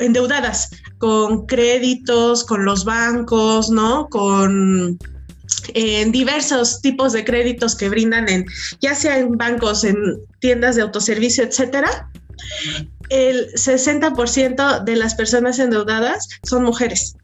endeudadas 0.00 0.70
con 0.98 1.46
créditos, 1.46 2.44
con 2.44 2.64
los 2.64 2.84
bancos, 2.84 3.70
¿no? 3.70 4.08
Con 4.08 4.98
en 5.74 6.12
diversos 6.12 6.80
tipos 6.80 7.12
de 7.12 7.24
créditos 7.24 7.74
que 7.74 7.88
brindan 7.88 8.28
en, 8.28 8.46
ya 8.80 8.94
sea 8.94 9.18
en 9.18 9.36
bancos, 9.36 9.84
en 9.84 9.96
tiendas 10.40 10.76
de 10.76 10.82
autoservicio, 10.82 11.44
etcétera, 11.44 12.10
el 13.08 13.52
60% 13.52 14.84
de 14.84 14.96
las 14.96 15.14
personas 15.14 15.58
endeudadas 15.58 16.28
son 16.42 16.64
mujeres. 16.64 17.16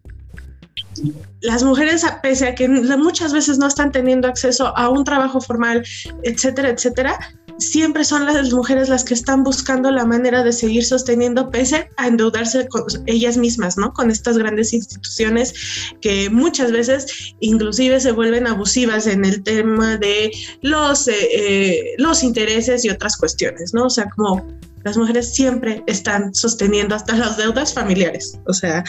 Las 1.40 1.62
mujeres, 1.62 2.04
pese 2.22 2.48
a 2.48 2.54
que 2.54 2.68
muchas 2.68 3.32
veces 3.32 3.58
no 3.58 3.68
están 3.68 3.92
teniendo 3.92 4.28
acceso 4.28 4.76
a 4.76 4.88
un 4.88 5.04
trabajo 5.04 5.40
formal, 5.40 5.84
etcétera, 6.24 6.70
etcétera, 6.70 7.18
siempre 7.58 8.04
son 8.04 8.24
las 8.24 8.52
mujeres 8.52 8.88
las 8.88 9.04
que 9.04 9.14
están 9.14 9.42
buscando 9.42 9.90
la 9.90 10.04
manera 10.04 10.42
de 10.42 10.52
seguir 10.52 10.84
sosteniendo 10.84 11.50
pese 11.50 11.90
a 11.96 12.06
endeudarse 12.06 12.68
con 12.68 12.84
ellas 13.06 13.36
mismas, 13.36 13.76
¿no? 13.76 13.92
Con 13.92 14.10
estas 14.10 14.38
grandes 14.38 14.72
instituciones 14.72 15.54
que 16.00 16.30
muchas 16.30 16.72
veces 16.72 17.34
inclusive 17.40 18.00
se 18.00 18.12
vuelven 18.12 18.46
abusivas 18.46 19.06
en 19.06 19.24
el 19.24 19.42
tema 19.42 19.96
de 19.96 20.30
los, 20.62 21.08
eh, 21.08 21.14
eh, 21.32 21.94
los 21.98 22.22
intereses 22.22 22.84
y 22.84 22.90
otras 22.90 23.16
cuestiones, 23.16 23.74
¿no? 23.74 23.86
O 23.86 23.90
sea, 23.90 24.08
como 24.10 24.46
las 24.84 24.96
mujeres 24.96 25.34
siempre 25.34 25.82
están 25.86 26.34
sosteniendo 26.34 26.94
hasta 26.94 27.16
las 27.16 27.36
deudas 27.36 27.74
familiares, 27.74 28.38
o 28.46 28.52
sea, 28.52 28.84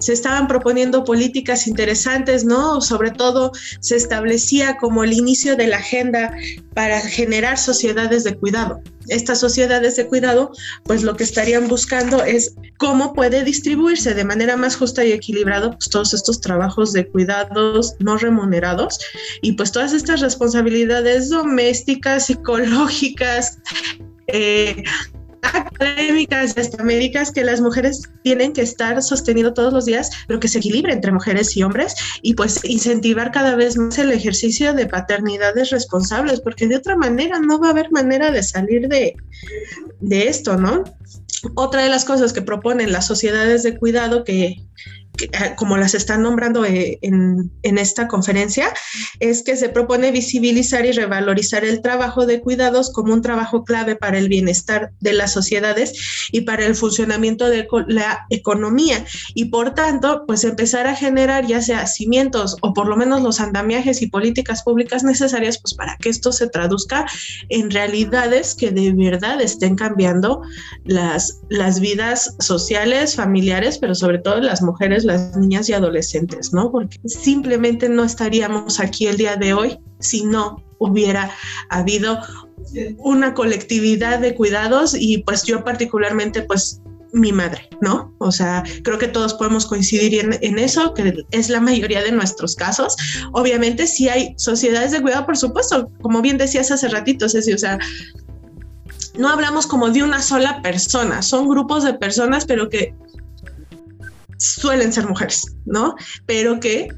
se 0.00 0.12
estaban 0.12 0.48
proponiendo 0.48 1.04
políticas 1.04 1.66
interesantes, 1.66 2.44
¿no? 2.44 2.80
Sobre 2.80 3.10
todo 3.10 3.52
se 3.80 3.96
establecía 3.96 4.76
como 4.78 5.04
el 5.04 5.12
inicio 5.12 5.56
de 5.56 5.68
la 5.68 5.76
agenda 5.76 6.34
para 6.74 7.00
generar 7.00 7.58
sociedades 7.58 8.24
de 8.24 8.34
cuidado. 8.36 8.80
Estas 9.08 9.40
sociedades 9.40 9.96
de 9.96 10.06
cuidado, 10.06 10.52
pues 10.84 11.02
lo 11.02 11.16
que 11.16 11.24
estarían 11.24 11.68
buscando 11.68 12.22
es 12.24 12.54
cómo 12.78 13.12
puede 13.12 13.44
distribuirse 13.44 14.14
de 14.14 14.24
manera 14.24 14.56
más 14.56 14.76
justa 14.76 15.04
y 15.04 15.12
equilibrada 15.12 15.70
pues, 15.70 15.90
todos 15.90 16.14
estos 16.14 16.40
trabajos 16.40 16.92
de 16.92 17.06
cuidados 17.08 17.94
no 17.98 18.16
remunerados 18.16 18.98
y 19.42 19.52
pues 19.52 19.72
todas 19.72 19.92
estas 19.92 20.20
responsabilidades 20.20 21.28
domésticas, 21.28 22.26
psicológicas, 22.26 23.58
eh, 24.28 24.82
académicas 25.42 26.54
y 26.56 26.60
hasta 26.60 26.82
médicas 26.82 27.32
que 27.32 27.44
las 27.44 27.60
mujeres 27.60 28.02
tienen 28.22 28.52
que 28.52 28.62
estar 28.62 29.02
sosteniendo 29.02 29.54
todos 29.54 29.72
los 29.72 29.84
días, 29.86 30.10
pero 30.26 30.40
que 30.40 30.48
se 30.48 30.58
equilibre 30.58 30.92
entre 30.92 31.12
mujeres 31.12 31.56
y 31.56 31.62
hombres 31.62 31.94
y 32.22 32.34
pues 32.34 32.64
incentivar 32.64 33.30
cada 33.30 33.56
vez 33.56 33.76
más 33.76 33.98
el 33.98 34.12
ejercicio 34.12 34.74
de 34.74 34.86
paternidades 34.86 35.70
responsables, 35.70 36.40
porque 36.40 36.66
de 36.66 36.76
otra 36.76 36.96
manera 36.96 37.38
no 37.38 37.58
va 37.58 37.68
a 37.68 37.70
haber 37.70 37.90
manera 37.90 38.30
de 38.30 38.42
salir 38.42 38.88
de, 38.88 39.14
de 40.00 40.28
esto, 40.28 40.56
¿no? 40.56 40.84
Otra 41.54 41.82
de 41.82 41.88
las 41.88 42.04
cosas 42.04 42.32
que 42.32 42.42
proponen 42.42 42.92
las 42.92 43.06
sociedades 43.06 43.62
de 43.62 43.78
cuidado 43.78 44.24
que, 44.24 44.56
como 45.56 45.76
las 45.76 45.94
están 45.94 46.22
nombrando 46.22 46.64
eh, 46.64 46.98
en, 47.02 47.50
esta 47.62 48.08
conferencia, 48.08 48.72
es 49.20 49.42
que 49.42 49.56
se 49.56 49.68
propone 49.68 50.10
visibilizar 50.10 50.84
y 50.86 50.92
revalorizar 50.92 51.64
el 51.64 51.80
trabajo 51.80 52.26
de 52.26 52.40
cuidados 52.40 52.92
como 52.92 53.12
un 53.12 53.22
trabajo 53.22 53.64
clave 53.64 53.96
para 53.96 54.18
el 54.18 54.28
bienestar 54.28 54.92
de 55.00 55.12
las 55.12 55.32
sociedades 55.32 56.28
y 56.32 56.42
para 56.42 56.66
el 56.66 56.74
funcionamiento 56.74 57.48
de 57.48 57.66
la 57.88 58.26
economía. 58.30 59.04
Y 59.34 59.46
por 59.46 59.74
tanto, 59.74 60.24
pues 60.26 60.44
empezar 60.44 60.86
a 60.86 60.96
generar 60.96 61.46
ya 61.46 61.62
sea 61.62 61.86
cimientos 61.86 62.56
o 62.62 62.72
por 62.74 62.86
lo 62.86 62.96
menos 62.96 63.22
los 63.22 63.40
andamiajes 63.40 64.02
y 64.02 64.08
políticas 64.08 64.62
públicas 64.62 65.04
necesarias, 65.04 65.58
pues 65.58 65.74
para 65.74 65.96
que 65.96 66.08
esto 66.08 66.32
se 66.32 66.48
traduzca 66.48 67.06
en 67.48 67.70
realidades 67.70 68.54
que 68.54 68.70
de 68.70 68.92
verdad 68.92 69.40
estén 69.40 69.76
cambiando 69.76 70.42
las, 70.84 71.40
las 71.48 71.80
vidas 71.80 72.36
sociales, 72.38 73.16
familiares, 73.16 73.78
pero 73.78 73.94
sobre 73.94 74.18
todo 74.18 74.40
las 74.40 74.62
mujeres, 74.62 75.04
las 75.10 75.36
niñas 75.36 75.68
y 75.68 75.72
adolescentes, 75.72 76.52
¿no? 76.52 76.70
Porque 76.70 76.98
simplemente 77.06 77.88
no 77.88 78.04
estaríamos 78.04 78.80
aquí 78.80 79.06
el 79.06 79.16
día 79.16 79.36
de 79.36 79.54
hoy 79.54 79.78
si 79.98 80.24
no 80.24 80.62
hubiera 80.78 81.30
habido 81.68 82.18
una 82.98 83.34
colectividad 83.34 84.18
de 84.18 84.34
cuidados 84.34 84.94
y 84.94 85.18
pues 85.18 85.42
yo 85.42 85.64
particularmente 85.64 86.42
pues 86.42 86.80
mi 87.12 87.32
madre, 87.32 87.68
¿no? 87.80 88.14
O 88.18 88.30
sea, 88.30 88.62
creo 88.84 88.98
que 88.98 89.08
todos 89.08 89.34
podemos 89.34 89.66
coincidir 89.66 90.38
en, 90.40 90.58
eso, 90.58 90.94
que 90.94 91.24
es 91.32 91.48
la 91.48 91.60
mayoría 91.60 92.02
de 92.02 92.12
nuestros 92.12 92.54
casos. 92.54 92.96
Obviamente, 93.32 93.86
si 93.86 94.08
hay 94.08 94.34
sociedades 94.36 94.92
de 94.92 95.02
cuidado, 95.02 95.26
por 95.26 95.36
supuesto, 95.36 95.90
como 96.02 96.22
bien 96.22 96.38
decías 96.38 96.70
hace 96.70 96.88
ratito, 96.88 97.28
Ceci, 97.28 97.52
o 97.52 97.58
sea, 97.58 97.78
no 99.18 99.28
hablamos 99.28 99.66
como 99.66 99.90
de 99.90 100.02
una 100.02 100.22
sola 100.22 100.62
persona, 100.62 101.22
son 101.22 101.48
grupos 101.48 101.82
de 101.84 101.94
personas, 101.94 102.44
pero 102.46 102.68
que 102.68 102.94
suelen 104.40 104.92
ser 104.92 105.06
mujeres, 105.06 105.54
¿no? 105.66 105.94
Pero 106.26 106.58
que 106.60 106.88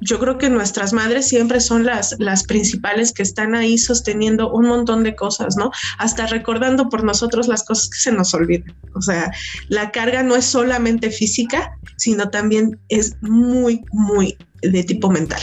yo 0.00 0.18
creo 0.18 0.38
que 0.38 0.48
nuestras 0.48 0.92
madres 0.92 1.28
siempre 1.28 1.60
son 1.60 1.84
las, 1.84 2.16
las 2.18 2.44
principales 2.44 3.12
que 3.12 3.22
están 3.22 3.54
ahí 3.54 3.76
sosteniendo 3.76 4.50
un 4.50 4.66
montón 4.66 5.04
de 5.04 5.14
cosas, 5.14 5.56
¿no? 5.56 5.70
Hasta 5.98 6.26
recordando 6.26 6.88
por 6.88 7.04
nosotros 7.04 7.48
las 7.48 7.62
cosas 7.62 7.90
que 7.90 7.98
se 7.98 8.12
nos 8.12 8.32
olvidan. 8.32 8.74
O 8.94 9.02
sea, 9.02 9.30
la 9.68 9.90
carga 9.90 10.22
no 10.22 10.36
es 10.36 10.46
solamente 10.46 11.10
física, 11.10 11.76
sino 11.96 12.30
también 12.30 12.78
es 12.88 13.16
muy, 13.20 13.84
muy 13.92 14.36
de 14.62 14.84
tipo 14.84 15.10
mental. 15.10 15.40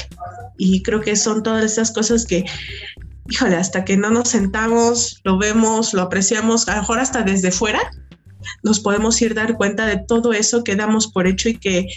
Y 0.57 0.81
creo 0.81 1.01
que 1.01 1.15
son 1.15 1.43
todas 1.43 1.63
esas 1.63 1.91
cosas 1.91 2.25
que, 2.25 2.45
híjole, 3.29 3.55
hasta 3.55 3.85
que 3.85 3.95
no 3.95 4.09
nos 4.09 4.29
sentamos, 4.29 5.21
lo 5.23 5.37
vemos, 5.37 5.93
lo 5.93 6.01
apreciamos, 6.01 6.67
a 6.67 6.75
lo 6.75 6.81
mejor 6.81 6.99
hasta 6.99 7.21
desde 7.21 7.51
fuera, 7.51 7.79
nos 8.63 8.79
podemos 8.79 9.21
ir 9.21 9.33
dar 9.33 9.55
cuenta 9.55 9.85
de 9.85 9.97
todo 9.97 10.33
eso 10.33 10.63
que 10.63 10.75
damos 10.75 11.07
por 11.07 11.27
hecho 11.27 11.49
y 11.49 11.57
que 11.57 11.87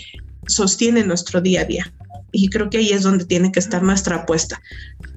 sostiene 0.46 1.04
nuestro 1.04 1.40
día 1.40 1.62
a 1.62 1.64
día. 1.64 1.92
Y 2.32 2.48
creo 2.48 2.70
que 2.70 2.78
ahí 2.78 2.90
es 2.90 3.02
donde 3.02 3.24
tiene 3.24 3.50
que 3.50 3.60
estar 3.60 3.82
nuestra 3.82 4.16
apuesta. 4.16 4.60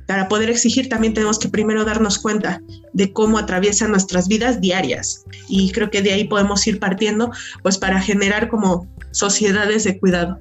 Para 0.08 0.28
poder 0.28 0.50
exigir 0.50 0.90
también 0.90 1.14
tenemos 1.14 1.40
que 1.40 1.48
primero 1.48 1.86
darnos 1.86 2.18
cuenta 2.18 2.62
de 2.94 3.14
cómo 3.14 3.38
atraviesan 3.38 3.92
nuestras 3.92 4.28
vidas 4.28 4.60
diarias. 4.60 5.24
Y 5.48 5.72
creo 5.72 5.90
que 5.90 6.02
de 6.02 6.14
ahí 6.14 6.26
podemos 6.26 6.66
ir 6.68 6.80
partiendo, 6.80 7.32
pues 7.62 7.78
para 7.78 8.02
generar 8.02 8.50
como 8.50 8.88
sociedades 9.12 9.84
de 9.86 9.98
cuidado. 10.00 10.38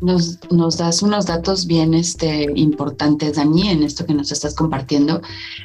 Nos, 0.00 0.40
nos, 0.50 0.78
das 0.78 1.00
unos 1.00 1.26
datos 1.26 1.66
bien 1.66 1.94
este, 1.94 2.48
importantes, 2.56 3.36
Dani, 3.36 3.68
en 3.68 3.84
esto 3.84 4.04
que 4.04 4.14
nos 4.14 4.32
estás 4.32 4.54
compartiendo. 4.54 5.22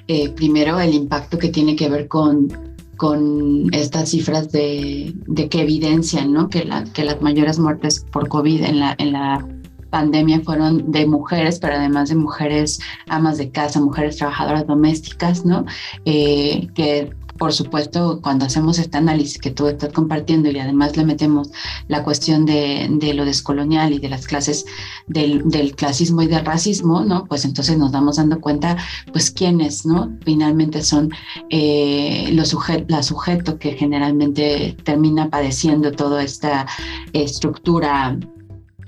Eh, 0.07 0.29
primero, 0.29 0.79
el 0.79 0.93
impacto 0.93 1.39
que 1.39 1.49
tiene 1.49 1.75
que 1.75 1.89
ver 1.89 2.07
con 2.07 2.76
con 2.98 3.74
estas 3.74 4.10
cifras 4.10 4.51
de, 4.51 5.16
que 5.50 5.62
evidencian 5.62 6.34
¿no? 6.34 6.50
que, 6.50 6.66
la, 6.66 6.84
que 6.84 7.06
las 7.06 7.22
mayores 7.22 7.60
muertes 7.60 8.06
por 8.12 8.27
COVID 8.27 8.63
en 8.63 8.80
la, 8.80 8.96
en 8.98 9.13
la 9.13 9.48
pandemia 9.89 10.42
fueron 10.42 10.92
de 10.92 11.06
mujeres, 11.06 11.60
pero 11.60 11.75
además 11.75 12.10
de 12.10 12.16
mujeres 12.16 12.80
amas 13.08 13.38
de 13.38 13.51
casa, 13.51 13.80
mujeres 13.80 14.18
trabajadoras 14.18 14.68
domésticas, 14.68 15.46
¿no? 15.46 15.66
Eh, 16.06 16.68
que 16.75 17.12
por 17.38 17.53
supuesto, 17.53 18.20
cuando 18.22 18.46
hacemos 18.46 18.79
este 18.79 18.98
análisis 18.98 19.38
que 19.38 19.51
tú 19.51 19.67
estás 19.67 19.91
compartiendo 19.94 20.50
y 20.50 20.60
además 20.60 20.98
le 20.98 21.06
metemos 21.06 21.50
la 21.88 22.03
cuestión 22.03 22.46
de, 22.46 22.88
lo 23.14 23.25
descolonial 23.25 23.94
y 23.94 24.00
de 24.00 24.09
las 24.09 24.27
clases 24.27 24.66
del, 25.07 25.44
clasismo 25.75 26.22
y 26.22 26.27
del 26.27 26.46
racismo, 26.46 27.01
¿no? 27.03 27.25
Pues 27.25 27.46
entonces 27.46 27.77
nos 27.77 27.92
damos 27.92 28.18
dando 28.18 28.40
cuenta, 28.42 28.77
pues 29.11 29.31
quiénes, 29.31 29.85
¿no? 29.85 30.18
Finalmente 30.24 30.81
son 30.83 31.09
eh, 31.50 32.29
los 32.33 32.55
la 32.88 33.03
sujeto 33.03 33.59
que 33.59 33.74
generalmente 33.74 34.75
termina 34.83 35.29
padeciendo 35.29 35.92
toda 35.92 36.24
esta 36.24 36.66
estructura 37.14 38.18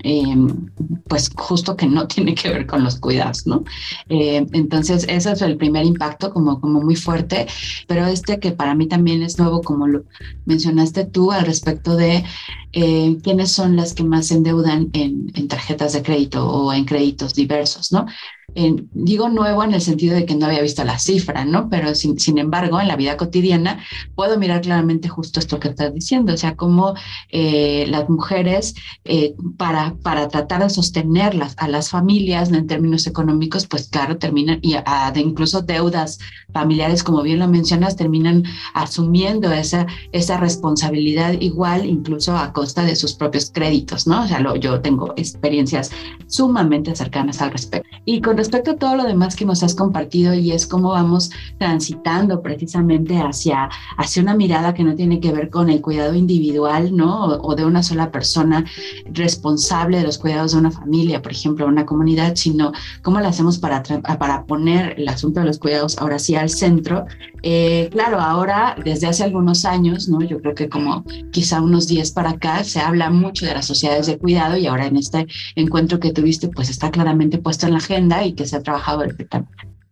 Em, 0.02 0.70
pues 1.08 1.30
justo 1.36 1.76
que 1.76 1.86
no 1.86 2.06
tiene 2.08 2.34
que 2.34 2.48
ver 2.50 2.66
con 2.66 2.82
los 2.84 2.98
cuidados, 2.98 3.46
¿no? 3.46 3.64
Eh, 4.08 4.46
entonces, 4.52 5.04
ese 5.08 5.32
es 5.32 5.42
el 5.42 5.56
primer 5.56 5.84
impacto 5.84 6.32
como, 6.32 6.60
como 6.60 6.80
muy 6.80 6.96
fuerte, 6.96 7.46
pero 7.86 8.06
este 8.06 8.38
que 8.38 8.52
para 8.52 8.74
mí 8.74 8.86
también 8.86 9.22
es 9.22 9.38
nuevo, 9.38 9.60
como 9.62 9.86
lo 9.86 10.04
mencionaste 10.46 11.04
tú, 11.04 11.32
al 11.32 11.44
respecto 11.46 11.96
de 11.96 12.24
eh, 12.72 13.16
quiénes 13.22 13.52
son 13.52 13.76
las 13.76 13.94
que 13.94 14.04
más 14.04 14.28
se 14.28 14.34
endeudan 14.34 14.90
en, 14.92 15.32
en 15.34 15.48
tarjetas 15.48 15.92
de 15.92 16.02
crédito 16.02 16.48
o 16.48 16.72
en 16.72 16.84
créditos 16.84 17.34
diversos, 17.34 17.92
¿no? 17.92 18.06
digo 18.54 19.28
nuevo 19.28 19.62
en 19.64 19.74
el 19.74 19.80
sentido 19.80 20.14
de 20.14 20.26
que 20.26 20.34
no 20.34 20.46
había 20.46 20.62
visto 20.62 20.84
la 20.84 20.98
cifra, 20.98 21.44
¿no? 21.44 21.68
Pero 21.68 21.94
sin, 21.94 22.18
sin, 22.18 22.38
embargo, 22.38 22.80
en 22.80 22.88
la 22.88 22.96
vida 22.96 23.16
cotidiana 23.16 23.80
puedo 24.14 24.38
mirar 24.38 24.60
claramente 24.60 25.08
justo 25.08 25.40
esto 25.40 25.60
que 25.60 25.68
estás 25.68 25.94
diciendo, 25.94 26.34
o 26.34 26.36
sea, 26.36 26.56
cómo 26.56 26.94
eh, 27.30 27.86
las 27.88 28.08
mujeres, 28.08 28.74
eh, 29.04 29.34
para, 29.56 29.94
para 30.02 30.28
tratar 30.28 30.62
de 30.62 30.70
sostenerlas 30.70 31.54
a 31.58 31.68
las 31.68 31.90
familias 31.90 32.50
en 32.50 32.66
términos 32.66 33.06
económicos, 33.06 33.66
pues 33.66 33.88
claro, 33.88 34.18
terminan, 34.18 34.58
y 34.62 34.74
de 34.74 35.20
incluso 35.20 35.62
deudas 35.62 36.18
familiares, 36.52 37.02
como 37.02 37.22
bien 37.22 37.38
lo 37.38 37.48
mencionas, 37.48 37.96
terminan 37.96 38.44
asumiendo 38.74 39.52
esa, 39.52 39.86
esa 40.12 40.36
responsabilidad 40.36 41.34
igual, 41.40 41.86
incluso 41.86 42.36
a 42.36 42.52
costa 42.60 42.84
de 42.84 42.94
sus 42.94 43.14
propios 43.14 43.50
créditos, 43.50 44.06
¿no? 44.06 44.22
O 44.22 44.26
sea, 44.26 44.38
lo, 44.38 44.54
yo 44.54 44.82
tengo 44.82 45.14
experiencias 45.16 45.90
sumamente 46.26 46.94
cercanas 46.94 47.40
al 47.40 47.52
respecto. 47.52 47.88
Y 48.04 48.20
con 48.20 48.36
respecto 48.36 48.72
a 48.72 48.76
todo 48.76 48.96
lo 48.96 49.04
demás 49.04 49.34
que 49.34 49.46
nos 49.46 49.62
has 49.62 49.74
compartido 49.74 50.34
y 50.34 50.52
es 50.52 50.66
cómo 50.66 50.90
vamos 50.90 51.30
transitando 51.56 52.42
precisamente 52.42 53.16
hacia, 53.16 53.70
hacia 53.96 54.22
una 54.22 54.34
mirada 54.34 54.74
que 54.74 54.84
no 54.84 54.94
tiene 54.94 55.20
que 55.20 55.32
ver 55.32 55.48
con 55.48 55.70
el 55.70 55.80
cuidado 55.80 56.12
individual, 56.14 56.94
¿no? 56.94 57.28
O, 57.28 57.54
de 57.54 57.64
una 57.64 57.82
sola 57.82 58.10
persona 58.10 58.66
responsable 59.06 59.96
de 59.96 60.04
los 60.04 60.18
cuidados 60.18 60.52
de 60.52 60.58
una 60.58 60.70
familia, 60.70 61.22
por 61.22 61.32
ejemplo, 61.32 61.66
una 61.66 61.86
comunidad, 61.86 62.36
sino 62.36 62.72
cómo 63.00 63.20
lo 63.20 63.28
hacemos 63.28 63.56
para, 63.56 63.82
para 63.82 64.44
poner 64.44 65.00
el 65.00 65.08
asunto 65.08 65.40
de 65.40 65.46
los 65.46 65.58
cuidados 65.58 65.96
ahora 65.96 66.18
sí 66.18 66.34
al 66.34 66.50
centro. 66.50 67.06
Eh, 67.42 67.88
claro, 67.90 68.20
ahora, 68.20 68.76
desde 68.84 69.06
hace 69.06 69.24
algunos 69.24 69.64
años, 69.64 70.08
¿no? 70.08 70.20
Yo 70.22 70.40
creo 70.40 70.54
que 70.54 70.68
como 70.68 71.04
quizá 71.30 71.60
unos 71.60 71.88
10 71.88 72.12
para 72.12 72.30
acá, 72.30 72.64
se 72.64 72.80
habla 72.80 73.10
mucho 73.10 73.46
de 73.46 73.54
las 73.54 73.66
sociedades 73.66 74.06
de 74.06 74.18
cuidado 74.18 74.56
y 74.56 74.66
ahora 74.66 74.86
en 74.86 74.96
este 74.96 75.26
encuentro 75.54 76.00
que 76.00 76.12
tuviste, 76.12 76.48
pues 76.48 76.70
está 76.70 76.90
claramente 76.90 77.38
puesto 77.38 77.66
en 77.66 77.72
la 77.72 77.78
agenda 77.78 78.24
y 78.24 78.34
que 78.34 78.46
se 78.46 78.56
ha 78.56 78.62
trabajado 78.62 79.04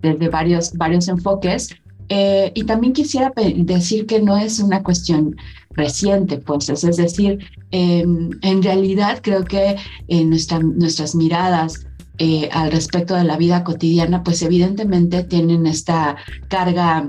desde, 0.01 0.29
varios, 0.29 0.73
varios 0.75 1.09
enfoques. 1.09 1.71
Eh, 2.11 2.53
y 2.55 2.65
también 2.65 2.95
quisiera 2.95 3.33
decir 3.37 4.07
que 4.07 4.23
no 4.23 4.39
es 4.39 4.61
una 4.61 4.83
cuestión 4.83 5.37
reciente, 5.71 6.39
pues, 6.39 6.71
es 6.71 6.97
decir, 6.97 7.39
em, 7.71 8.31
en 8.43 8.63
realidad 8.63 9.21
creo 9.23 9.45
que 9.45 9.77
en 10.09 10.31
nuestra, 10.31 10.59
nuestras 10.59 11.15
miradas 11.15 11.87
eh, 12.21 12.49
al 12.51 12.73
respecto 12.73 13.15
de 13.15 13.23
la 13.23 13.37
vida 13.37 13.63
cotidiana, 13.63 14.25
pues 14.25 14.43
evidentemente 14.43 15.23
tienen 15.23 15.67
esta 15.67 16.17
carga 16.49 17.09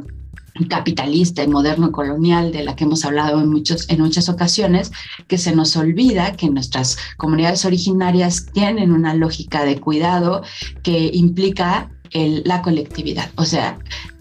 capitalista 0.67 1.43
y 1.43 1.47
moderno 1.47 1.91
colonial 1.91 2.51
de 2.51 2.63
la 2.63 2.75
que 2.75 2.83
hemos 2.83 3.05
hablado 3.05 3.39
en, 3.41 3.49
muchos, 3.49 3.89
en 3.89 4.01
muchas 4.01 4.29
ocasiones, 4.29 4.91
que 5.27 5.37
se 5.37 5.55
nos 5.55 5.75
olvida 5.75 6.33
que 6.33 6.49
nuestras 6.49 6.97
comunidades 7.17 7.65
originarias 7.65 8.47
tienen 8.51 8.91
una 8.91 9.13
lógica 9.13 9.63
de 9.63 9.79
cuidado 9.79 10.43
que 10.83 11.11
implica 11.13 11.89
la 12.11 12.61
colectividad. 12.61 13.29
O 13.35 13.45
sea, 13.45 13.77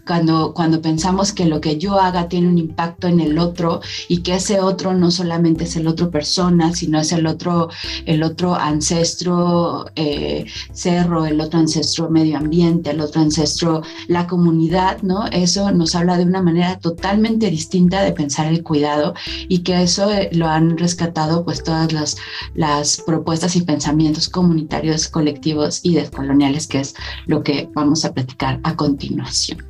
cuando, 0.08 0.54
cuando 0.54 0.80
pensamos 0.80 1.34
que 1.34 1.44
lo 1.44 1.60
que 1.60 1.76
yo 1.76 2.00
haga 2.00 2.28
tiene 2.28 2.48
un 2.48 2.56
impacto 2.56 3.08
en 3.08 3.20
el 3.20 3.38
otro 3.38 3.82
y 4.08 4.22
que 4.22 4.36
ese 4.36 4.58
otro 4.58 4.94
no 4.94 5.10
solamente 5.10 5.64
es 5.64 5.76
el 5.76 5.86
otro 5.86 6.10
persona, 6.10 6.74
sino 6.74 6.98
es 6.98 7.12
el 7.12 7.26
otro, 7.26 7.68
el 8.06 8.22
otro 8.22 8.54
ancestro 8.54 9.84
eh, 9.96 10.46
cerro, 10.72 11.26
el 11.26 11.38
otro 11.42 11.60
ancestro 11.60 12.08
medio 12.08 12.38
ambiente, 12.38 12.90
el 12.90 13.02
otro 13.02 13.20
ancestro 13.20 13.82
la 14.06 14.26
comunidad, 14.26 15.02
¿no? 15.02 15.26
Eso 15.26 15.70
nos 15.72 15.94
habla 15.94 16.16
de 16.16 16.24
una 16.24 16.40
manera 16.40 16.78
totalmente 16.78 17.50
distinta 17.50 18.02
de 18.02 18.12
pensar 18.12 18.46
el 18.46 18.62
cuidado 18.62 19.12
y 19.46 19.58
que 19.58 19.82
eso 19.82 20.10
eh, 20.10 20.30
lo 20.32 20.46
han 20.46 20.78
rescatado 20.78 21.44
pues 21.44 21.62
todas 21.62 21.92
las, 21.92 22.16
las 22.54 23.02
propuestas 23.02 23.56
y 23.56 23.60
pensamientos 23.62 24.30
comunitarios, 24.30 25.08
colectivos 25.08 25.80
y 25.82 25.94
descoloniales, 25.94 26.66
que 26.66 26.80
es 26.80 26.94
lo 27.26 27.42
que 27.42 27.68
vamos 27.74 28.06
a 28.06 28.14
platicar 28.14 28.58
a 28.62 28.74
continuación. 28.74 29.67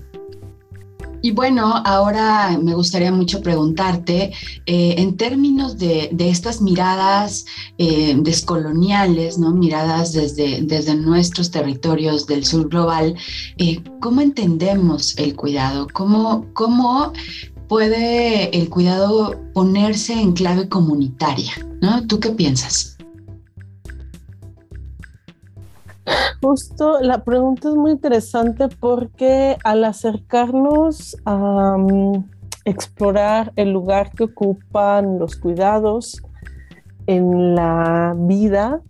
Y 1.20 1.32
bueno, 1.32 1.82
ahora 1.84 2.58
me 2.62 2.74
gustaría 2.74 3.10
mucho 3.10 3.40
preguntarte, 3.40 4.32
eh, 4.66 4.94
en 4.98 5.16
términos 5.16 5.78
de, 5.78 6.10
estas 6.18 6.60
miradas 6.60 7.46
eh, 7.78 8.14
descoloniales, 8.18 9.38
¿no? 9.38 9.52
miradas 9.52 10.12
desde, 10.12 10.62
desde 10.62 10.94
nuestros 10.94 11.50
territorios 11.50 12.26
del 12.26 12.44
sur 12.44 12.68
global, 12.68 13.16
eh, 13.56 13.82
¿cómo 14.00 14.20
entendemos 14.20 15.16
el 15.18 15.34
cuidado? 15.34 15.88
¿Cómo, 15.92 16.46
¿Cómo 16.52 17.12
puede 17.68 18.56
el 18.56 18.68
cuidado 18.68 19.34
ponerse 19.54 20.12
en 20.12 20.32
clave 20.32 20.68
comunitaria? 20.68 21.52
¿no? 21.80 22.06
¿Tú 22.06 22.20
qué 22.20 22.30
piensas? 22.30 22.97
Justo 26.40 27.00
la 27.00 27.24
pregunta 27.24 27.68
es 27.68 27.74
muy 27.74 27.90
interesante 27.90 28.68
porque 28.68 29.56
al 29.64 29.84
acercarnos 29.84 31.16
a 31.24 31.76
mm, 31.76 32.30
explorar 32.64 33.52
el 33.56 33.72
lugar 33.72 34.12
que 34.12 34.24
ocupan 34.24 35.18
los 35.18 35.34
cuidados 35.34 36.22
en 37.08 37.56
la 37.56 38.14
vida, 38.16 38.80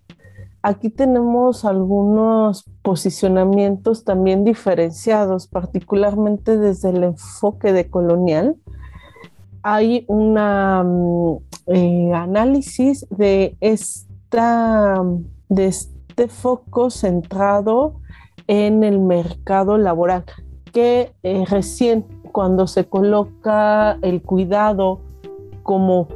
aquí 0.60 0.90
tenemos 0.90 1.64
algunos 1.64 2.64
posicionamientos 2.82 4.04
también 4.04 4.44
diferenciados, 4.44 5.46
particularmente 5.46 6.58
desde 6.58 6.90
el 6.90 7.02
enfoque 7.02 7.72
de 7.72 7.88
colonial. 7.88 8.56
Hay 9.62 10.04
un 10.06 10.34
mm, 10.34 11.38
eh, 11.68 12.12
análisis 12.12 13.06
de 13.08 13.56
esta, 13.60 15.02
de 15.48 15.66
este 16.18 16.34
foco 16.34 16.90
centrado 16.90 18.00
en 18.48 18.82
el 18.82 18.98
mercado 18.98 19.78
laboral, 19.78 20.24
que 20.72 21.12
eh, 21.22 21.44
recién 21.48 22.04
cuando 22.32 22.66
se 22.66 22.86
coloca 22.86 23.98
el 24.02 24.20
cuidado 24.20 24.98
como, 25.62 26.08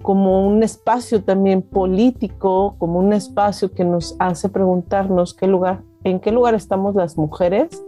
como 0.00 0.46
un 0.46 0.62
espacio 0.62 1.22
también 1.22 1.60
político, 1.60 2.76
como 2.78 2.98
un 2.98 3.12
espacio 3.12 3.70
que 3.72 3.84
nos 3.84 4.16
hace 4.18 4.48
preguntarnos 4.48 5.34
qué 5.34 5.46
lugar, 5.46 5.82
en 6.02 6.18
qué 6.18 6.32
lugar 6.32 6.54
estamos 6.54 6.94
las 6.94 7.18
mujeres 7.18 7.84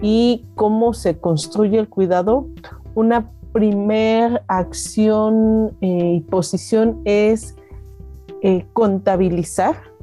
y 0.00 0.44
cómo 0.54 0.94
se 0.94 1.18
construye 1.18 1.80
el 1.80 1.88
cuidado, 1.88 2.46
una 2.94 3.32
primer 3.52 4.44
acción 4.46 5.76
eh, 5.80 6.18
y 6.18 6.20
posición 6.20 7.00
es 7.04 7.56
eh, 8.42 8.64
contabilizar 8.72 9.93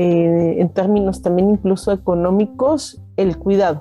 eh, 0.00 0.60
en 0.60 0.68
términos 0.68 1.22
también 1.22 1.50
incluso 1.50 1.90
económicos, 1.90 3.02
el 3.16 3.36
cuidado. 3.36 3.80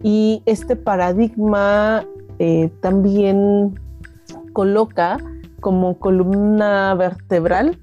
Y 0.00 0.44
este 0.46 0.76
paradigma 0.76 2.06
eh, 2.38 2.70
también 2.80 3.80
coloca 4.52 5.18
como 5.60 5.98
columna 5.98 6.94
vertebral 6.94 7.80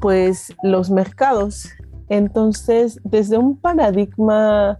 pues 0.00 0.56
los 0.64 0.90
mercados. 0.90 1.68
Entonces, 2.08 2.98
desde 3.04 3.38
un 3.38 3.56
paradigma 3.56 4.76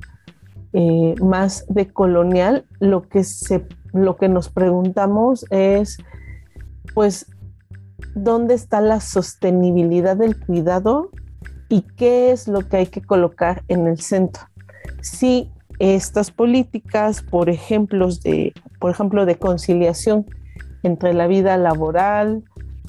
eh, 0.73 1.15
más 1.23 1.67
de 1.69 1.87
colonial, 1.93 2.65
lo 2.81 3.09
que, 3.09 3.23
se, 3.23 3.65
lo 3.93 4.17
que 4.17 4.29
nos 4.29 4.49
preguntamos 4.49 5.47
es, 5.51 5.99
pues, 6.95 7.27
¿dónde 8.17 8.55
está 8.55 8.81
la 8.81 8.99
sostenibilidad 8.99 10.17
del 10.17 10.37
cuidado 10.45 11.11
y 11.69 11.83
qué 11.83 12.31
es 12.31 12.49
lo 12.49 12.69
que 12.69 12.79
hay 12.79 12.87
que 12.87 13.03
colocar 13.03 13.63
en 13.69 13.87
el 13.87 14.01
centro. 14.01 14.45
Si 15.01 15.51
estas 15.79 16.31
políticas, 16.31 17.23
por 17.23 17.51
ejemplo, 17.51 18.09
de, 18.25 18.53
por 18.79 18.91
ejemplo, 18.91 19.27
de 19.27 19.37
conciliación 19.37 20.27
entre 20.83 21.13
la 21.13 21.27
vida 21.27 21.57
laboral, 21.57 22.45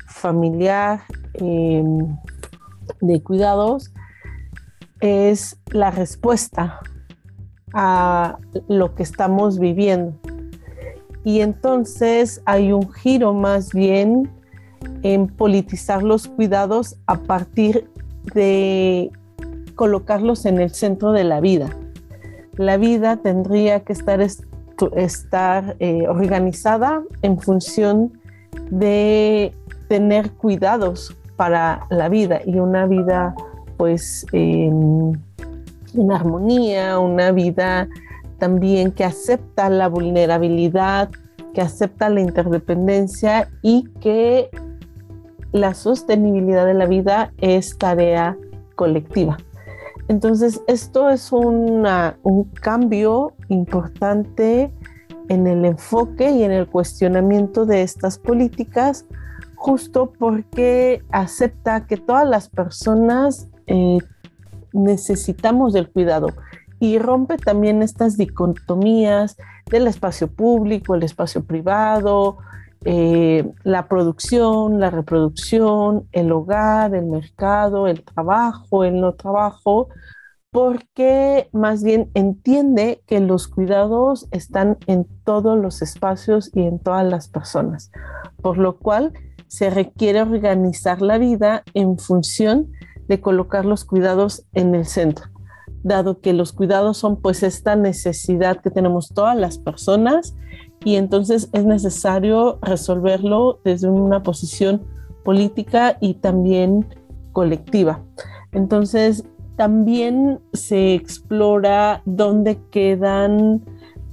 familiar, 0.07 1.01
em, 1.33 2.17
de 3.01 3.21
cuidados, 3.21 3.91
es 4.99 5.57
la 5.71 5.91
respuesta 5.91 6.79
a 7.73 8.37
lo 8.67 8.95
que 8.95 9.03
estamos 9.03 9.59
viviendo. 9.59 10.17
Y 11.23 11.41
entonces 11.41 12.41
hay 12.45 12.71
un 12.71 12.91
giro 12.91 13.33
más 13.33 13.73
bien 13.73 14.31
en 15.03 15.27
politizar 15.27 16.01
los 16.01 16.27
cuidados 16.27 16.97
a 17.05 17.15
partir 17.15 17.89
de 18.33 19.11
colocarlos 19.75 20.45
en 20.45 20.59
el 20.59 20.71
centro 20.71 21.11
de 21.11 21.23
la 21.23 21.39
vida. 21.39 21.69
La 22.55 22.77
vida 22.77 23.17
tendría 23.17 23.81
que 23.81 23.93
estar, 23.93 24.19
estar 24.95 25.75
eh, 25.79 26.07
organizada 26.07 27.03
en 27.21 27.39
función 27.39 28.19
de 28.71 29.53
tener 29.87 30.31
cuidados 30.31 31.15
para 31.35 31.85
la 31.89 32.09
vida 32.09 32.41
y 32.45 32.57
una 32.59 32.87
vida 32.87 33.35
pues 33.77 34.25
en 34.33 35.21
armonía, 36.11 36.99
una 36.99 37.31
vida 37.31 37.87
también 38.39 38.91
que 38.91 39.03
acepta 39.03 39.69
la 39.69 39.87
vulnerabilidad, 39.87 41.09
que 41.53 41.61
acepta 41.61 42.09
la 42.09 42.21
interdependencia 42.21 43.49
y 43.61 43.85
que 44.01 44.49
la 45.57 45.73
sostenibilidad 45.73 46.65
de 46.65 46.73
la 46.73 46.85
vida 46.85 47.33
es 47.37 47.77
tarea 47.77 48.37
colectiva. 48.75 49.37
Entonces, 50.07 50.61
esto 50.67 51.09
es 51.09 51.31
un 51.31 51.85
cambio 52.61 53.33
importante 53.49 54.71
en 55.29 55.47
el 55.47 55.65
enfoque 55.65 56.31
y 56.31 56.43
en 56.43 56.51
el 56.51 56.67
cuestionamiento 56.67 57.65
de 57.65 57.81
estas 57.81 58.17
políticas, 58.17 59.05
justo 59.55 60.13
porque 60.17 61.03
acepta 61.11 61.85
que 61.85 61.97
todas 61.97 62.27
las 62.27 62.49
personas 62.49 63.49
eh, 63.65 63.97
necesitamos 64.73 65.73
del 65.73 65.89
cuidado 65.89 66.29
y 66.79 66.99
rompe 66.99 67.37
también 67.37 67.81
estas 67.81 68.17
dicotomías 68.17 69.35
del 69.69 69.87
espacio 69.87 70.27
público, 70.27 70.95
el 70.95 71.03
espacio 71.03 71.43
privado, 71.43 72.37
eh, 72.89 73.45
la 73.65 73.89
producción, 73.89 74.79
la 74.79 74.89
reproducción, 74.89 76.07
el 76.13 76.31
hogar, 76.31 76.95
el 76.95 77.05
mercado, 77.07 77.85
el 77.89 78.01
trabajo, 78.01 78.85
el 78.85 79.01
no 79.01 79.13
trabajo, 79.13 79.89
porque 80.51 81.49
más 81.51 81.83
bien 81.83 82.09
entiende 82.13 83.03
que 83.05 83.19
los 83.19 83.49
cuidados 83.49 84.29
están 84.31 84.77
en 84.87 85.05
todos 85.25 85.59
los 85.59 85.81
espacios 85.81 86.49
y 86.53 86.61
en 86.61 86.79
todas 86.79 87.05
las 87.05 87.27
personas, 87.27 87.91
por 88.41 88.57
lo 88.57 88.77
cual 88.77 89.11
se 89.47 89.69
requiere 89.69 90.21
organizar 90.21 91.01
la 91.01 91.17
vida 91.17 91.63
en 91.73 91.99
función 91.99 92.71
de 93.09 93.19
colocar 93.19 93.65
los 93.65 93.83
cuidados 93.83 94.45
en 94.53 94.73
el 94.75 94.85
centro, 94.85 95.25
dado 95.83 96.21
que 96.21 96.31
los 96.31 96.53
cuidados 96.53 96.95
son 96.95 97.19
pues 97.19 97.43
esta 97.43 97.75
necesidad 97.75 98.61
que 98.61 98.71
tenemos 98.71 99.09
todas 99.09 99.35
las 99.35 99.57
personas 99.57 100.35
y 100.87 100.95
entonces 100.95 101.49
es 101.51 101.65
necesario 101.65 102.59
resolverlo 102.61 103.59
desde 103.65 103.89
una 103.89 104.23
posición 104.23 104.83
política 105.25 105.97
y 105.99 106.13
también 106.13 106.85
colectiva. 107.33 107.99
Entonces, 108.53 109.25
también 109.57 110.39
se 110.53 110.93
explora 110.93 112.03
dónde 112.05 112.57
quedan 112.71 113.65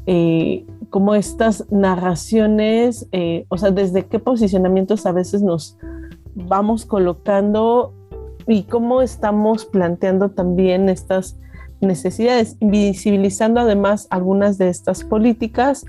eh, 0.06 0.66
como 0.90 1.14
estas 1.14 1.70
narraciones, 1.70 3.06
eh, 3.12 3.46
o 3.50 3.56
sea, 3.56 3.70
desde 3.70 4.06
qué 4.06 4.18
posicionamientos 4.18 5.06
a 5.06 5.12
veces 5.12 5.42
nos 5.42 5.78
vamos 6.34 6.86
colocando 6.86 7.92
y 8.48 8.64
cómo 8.64 9.00
estamos 9.00 9.64
planteando 9.64 10.32
también 10.32 10.88
estas 10.88 11.38
necesidades, 11.80 12.56
visibilizando 12.60 13.60
además 13.60 14.08
algunas 14.10 14.58
de 14.58 14.70
estas 14.70 15.04
políticas 15.04 15.84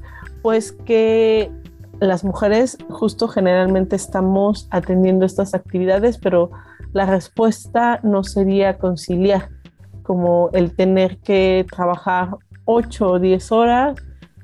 pues 0.46 0.74
que 0.74 1.52
las 2.00 2.24
mujeres 2.24 2.78
justo 2.88 3.28
generalmente 3.28 3.96
estamos 3.96 4.68
atendiendo 4.70 5.26
estas 5.26 5.56
actividades, 5.56 6.20
pero 6.20 6.52
la 6.94 7.08
respuesta 7.08 8.00
no 8.04 8.24
sería 8.24 8.78
conciliar, 8.78 9.50
como 10.04 10.52
el 10.54 10.76
tener 10.76 11.18
que 11.18 11.66
trabajar 11.72 12.38
8 12.66 13.10
o 13.14 13.20
10 13.20 13.52
horas, 13.52 13.96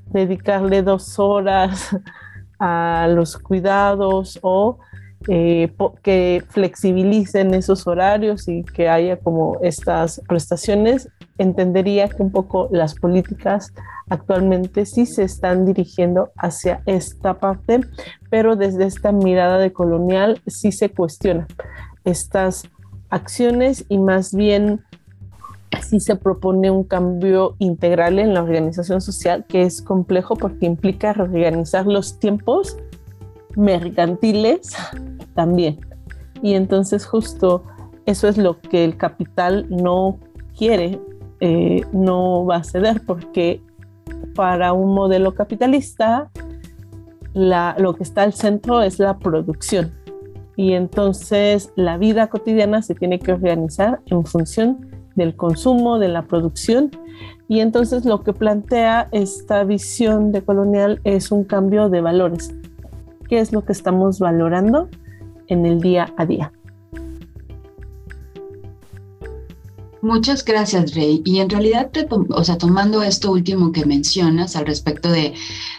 dedicarle 0.07 0.81
dos 0.81 1.19
horas 1.19 1.95
a 2.59 3.07
los 3.07 3.37
cuidados 3.37 4.39
o 4.41 4.79
eh, 5.27 5.71
que 6.01 6.43
flexibilicen 6.49 7.53
esos 7.53 7.85
horarios 7.85 8.47
y 8.47 8.63
que 8.63 8.89
haya 8.89 9.17
como 9.17 9.59
estas 9.61 10.19
prestaciones, 10.27 11.09
entendería 11.37 12.09
que 12.09 12.23
un 12.23 12.31
poco 12.31 12.69
las 12.71 12.95
políticas 12.95 13.71
actualmente 14.09 14.85
sí 14.85 15.05
se 15.05 15.23
están 15.23 15.65
dirigiendo 15.65 16.31
hacia 16.35 16.81
esta 16.85 17.39
parte, 17.39 17.81
pero 18.29 18.55
desde 18.55 18.85
esta 18.85 19.11
mirada 19.11 19.57
de 19.57 19.73
colonial 19.73 20.41
sí 20.47 20.71
se 20.71 20.89
cuestiona 20.89 21.47
estas 22.03 22.63
acciones 23.09 23.85
y 23.89 23.97
más 23.97 24.33
bien 24.33 24.81
Así 25.71 26.01
se 26.01 26.17
propone 26.17 26.69
un 26.69 26.83
cambio 26.83 27.55
integral 27.57 28.19
en 28.19 28.33
la 28.33 28.43
organización 28.43 28.99
social 28.99 29.45
que 29.47 29.63
es 29.63 29.81
complejo 29.81 30.35
porque 30.35 30.65
implica 30.65 31.13
reorganizar 31.13 31.87
los 31.87 32.19
tiempos 32.19 32.77
mercantiles 33.55 34.73
también. 35.33 35.79
Y 36.41 36.55
entonces 36.55 37.05
justo 37.05 37.63
eso 38.05 38.27
es 38.27 38.37
lo 38.37 38.59
que 38.59 38.83
el 38.83 38.97
capital 38.97 39.65
no 39.69 40.19
quiere, 40.57 40.99
eh, 41.39 41.85
no 41.93 42.45
va 42.45 42.57
a 42.57 42.63
ceder 42.63 43.01
porque 43.05 43.61
para 44.35 44.73
un 44.73 44.93
modelo 44.93 45.33
capitalista 45.33 46.29
lo 47.33 47.95
que 47.95 48.03
está 48.03 48.23
al 48.23 48.33
centro 48.33 48.81
es 48.81 48.99
la 48.99 49.17
producción. 49.17 49.91
Y 50.55 50.73
entonces 50.73 51.71
la 51.75 51.97
vida 51.97 52.27
cotidiana 52.27 52.81
se 52.81 52.93
tiene 52.93 53.19
que 53.19 53.31
organizar 53.31 54.01
en 54.07 54.25
función 54.25 54.87
del 55.15 55.35
consumo, 55.35 55.97
de 55.97 56.09
la 56.09 56.23
producción. 56.23 56.91
Y 57.47 57.59
entonces 57.59 58.05
lo 58.05 58.23
que 58.23 58.33
plantea 58.33 59.07
esta 59.11 59.63
visión 59.63 60.31
de 60.31 60.41
colonial 60.41 61.01
es 61.03 61.31
un 61.31 61.43
cambio 61.43 61.89
de 61.89 62.01
valores. 62.01 62.53
¿Qué 63.27 63.39
es 63.39 63.53
lo 63.53 63.63
que 63.63 63.71
estamos 63.71 64.19
valorando 64.19 64.89
en 65.47 65.65
el 65.65 65.79
día 65.79 66.13
a 66.17 66.25
día? 66.25 66.51
Muchas 70.01 70.43
gracias, 70.43 70.95
Rey. 70.95 71.21
Y 71.25 71.39
en 71.39 71.49
realidad, 71.49 71.91
o 72.29 72.43
sea, 72.43 72.57
tomando 72.57 73.03
esto 73.03 73.31
último 73.31 73.71
que 73.71 73.85
mencionas 73.85 74.55
al 74.55 74.65
respecto 74.65 75.11
de, 75.11 75.33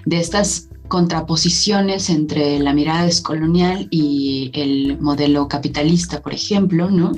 de 0.05 0.21
estas 0.21 0.69
contraposiciones 0.93 2.11
entre 2.11 2.59
la 2.59 2.75
mirada 2.75 3.07
descolonial 3.07 3.89
y 3.91 4.51
el 4.53 5.01
modelo 5.01 5.49
capitalista, 5.49 6.21
por 6.21 6.35
ejemplo, 6.35 6.91
¿no? 6.91 7.13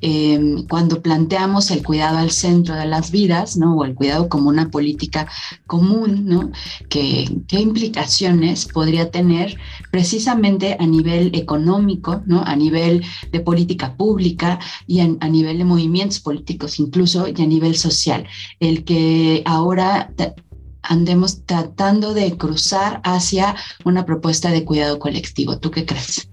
Em, 0.00 0.66
cuando 0.66 1.00
planteamos 1.00 1.70
el 1.70 1.84
cuidado 1.84 2.18
al 2.18 2.32
centro 2.32 2.74
de 2.74 2.86
las 2.86 3.12
vidas, 3.12 3.56
¿no? 3.56 3.76
O 3.76 3.84
el 3.84 3.94
cuidado 3.94 4.28
como 4.28 4.48
una 4.48 4.68
política 4.72 5.28
común, 5.68 6.26
¿no? 6.26 6.50
¿Qué, 6.88 7.28
implicaciones 7.52 8.66
podría 8.66 9.12
tener 9.12 9.56
precisamente 9.92 10.76
a 10.80 10.86
nivel 10.86 11.30
económico, 11.32 12.22
¿no? 12.26 12.42
A 12.44 12.56
nivel 12.56 13.04
de 13.30 13.38
política 13.38 13.94
pública 13.94 14.58
y 14.88 14.98
a, 15.02 15.08
a 15.20 15.28
nivel 15.28 15.58
de 15.58 15.64
movimientos 15.64 16.18
políticos 16.18 16.80
incluso 16.80 17.28
y 17.28 17.40
a 17.40 17.46
nivel 17.46 17.76
social? 17.76 18.24
El 18.58 18.82
que 18.82 19.44
ahora 19.44 20.10
andemos 20.90 21.44
tratando 21.46 22.14
de 22.14 22.36
cruzar 22.36 23.00
hacia 23.04 23.54
una 23.84 24.04
propuesta 24.04 24.50
de 24.50 24.64
cuidado 24.64 24.98
colectivo. 24.98 25.56
¿Tú 25.58 25.70
qué 25.70 25.86
crees? 25.86 26.28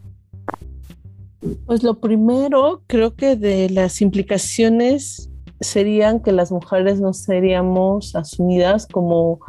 Pues 1.67 1.83
lo 1.83 1.99
primero, 1.99 2.81
creo 2.87 3.15
que 3.15 3.35
de 3.35 3.69
las 3.69 4.01
implicaciones 4.01 5.29
serían 5.61 6.21
que 6.21 6.31
las 6.31 6.51
mujeres 6.51 6.99
no 6.99 7.13
seríamos 7.13 8.15
asumidas 8.15 8.87
como 8.87 9.39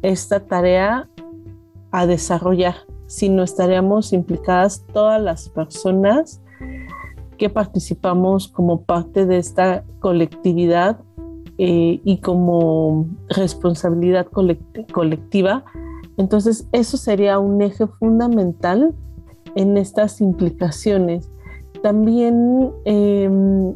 esta 0.00 0.40
tarea 0.40 1.06
a 1.90 2.06
desarrollar, 2.06 2.76
sino 3.06 3.42
estaríamos 3.42 4.14
implicadas 4.14 4.86
todas 4.94 5.20
las 5.20 5.50
personas 5.50 6.40
que 7.36 7.50
participamos 7.50 8.48
como 8.48 8.84
parte 8.84 9.26
de 9.26 9.36
esta 9.36 9.84
colectividad 10.00 10.98
eh, 11.58 12.00
y 12.04 12.18
como 12.18 13.06
responsabilidad 13.28 14.26
colectiva. 14.92 15.64
Entonces, 16.16 16.68
eso 16.72 16.96
sería 16.96 17.38
un 17.38 17.62
eje 17.62 17.86
fundamental 17.86 18.94
en 19.54 19.76
estas 19.76 20.20
implicaciones. 20.20 21.30
También 21.82 22.72
em, 22.84 23.74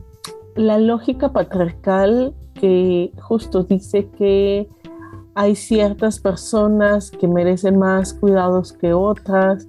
la 0.56 0.78
lógica 0.78 1.32
patriarcal 1.32 2.34
que 2.54 3.12
justo 3.20 3.64
dice 3.64 4.08
que 4.10 4.68
hay 5.34 5.56
ciertas 5.56 6.20
personas 6.20 7.10
que 7.10 7.26
merecen 7.28 7.78
más 7.78 8.12
cuidados 8.12 8.72
que 8.74 8.92
otras, 8.92 9.66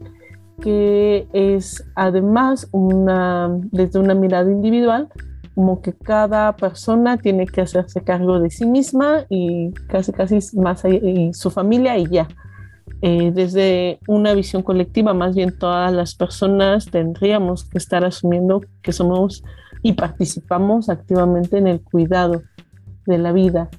que 0.60 1.28
es 1.34 1.84
además 1.95 2.67
una, 2.71 3.58
desde 3.71 4.00
una 4.00 4.13
mirada 4.13 4.52
individual, 4.52 5.10
como 5.55 5.81
que 5.81 5.93
cada 5.93 6.55
persona 6.55 7.17
tiene 7.17 7.45
que 7.45 7.61
hacerse 7.61 8.01
cargo 8.01 8.39
de 8.39 8.49
sí 8.49 8.65
misma 8.65 9.25
y 9.29 9.71
casi 9.87 10.11
casi 10.13 10.39
más 10.57 10.83
y 10.85 11.33
su 11.33 11.51
familia 11.51 11.97
y 11.97 12.07
ya. 12.07 12.27
Eh, 13.03 13.31
desde 13.33 13.99
una 14.07 14.33
visión 14.33 14.61
colectiva, 14.61 15.13
más 15.13 15.35
bien 15.35 15.57
todas 15.57 15.91
las 15.91 16.13
personas 16.13 16.85
tendríamos 16.85 17.65
que 17.65 17.79
estar 17.79 18.05
asumiendo 18.05 18.61
que 18.83 18.93
somos 18.93 19.43
y 19.81 19.93
participamos 19.93 20.89
activamente 20.89 21.57
en 21.57 21.67
el 21.67 21.81
cuidado 21.81 22.43
de 23.07 23.17
la 23.17 23.31
vida. 23.31 23.69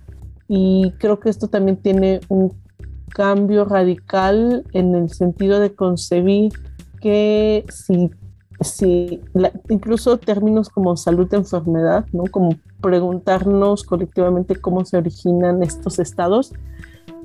Y 0.48 0.92
creo 0.98 1.20
que 1.20 1.30
esto 1.30 1.48
también 1.48 1.76
tiene 1.76 2.20
un 2.28 2.52
cambio 3.10 3.64
radical 3.64 4.64
en 4.72 4.94
el 4.94 5.10
sentido 5.10 5.60
de 5.60 5.74
concebir 5.74 6.52
que 7.00 7.64
si 7.68 8.10
sí, 8.64 9.20
incluso 9.68 10.18
términos 10.18 10.68
como 10.68 10.96
salud-enfermedad, 10.96 12.06
¿no? 12.12 12.24
Como 12.30 12.50
preguntarnos 12.80 13.84
colectivamente 13.84 14.56
cómo 14.56 14.84
se 14.84 14.96
originan 14.96 15.62
estos 15.62 15.98
estados 15.98 16.52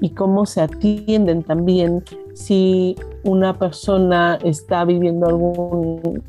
y 0.02 0.12
cómo 0.12 0.46
se 0.46 0.62
atienden 0.62 1.44
también 1.44 2.04
si 2.34 2.96
una 3.24 3.58
persona 3.58 4.38
está 4.44 4.86
viviendo 4.86 5.28
algún 5.28 6.24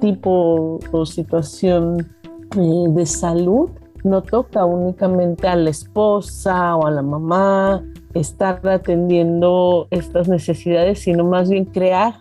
tipo 0.00 0.78
o 0.92 1.06
situación 1.06 2.06
eh, 2.56 2.84
de 2.88 3.06
salud, 3.06 3.70
no 4.04 4.22
toca 4.22 4.64
únicamente 4.66 5.48
a 5.48 5.56
la 5.56 5.70
esposa 5.70 6.76
o 6.76 6.86
a 6.86 6.90
la 6.90 7.02
mamá 7.02 7.82
estar 8.12 8.66
atendiendo 8.68 9.88
estas 9.90 10.28
necesidades, 10.28 11.00
sino 11.00 11.24
más 11.24 11.48
bien 11.48 11.64
crear 11.64 12.14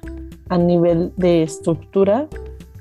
a 0.53 0.57
nivel 0.59 1.11
de 1.17 1.41
estructura. 1.41 2.27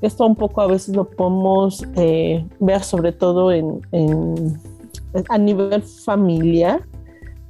Esto 0.03 0.27
un 0.27 0.37
poco 0.37 0.61
a 0.61 0.67
veces 0.67 0.95
lo 0.95 1.05
podemos 1.09 1.83
eh, 1.97 2.45
ver 2.61 2.83
sobre 2.83 3.13
todo 3.13 3.51
en, 3.51 3.81
a 5.31 5.39
nivel 5.39 5.83
familiar, 5.83 6.83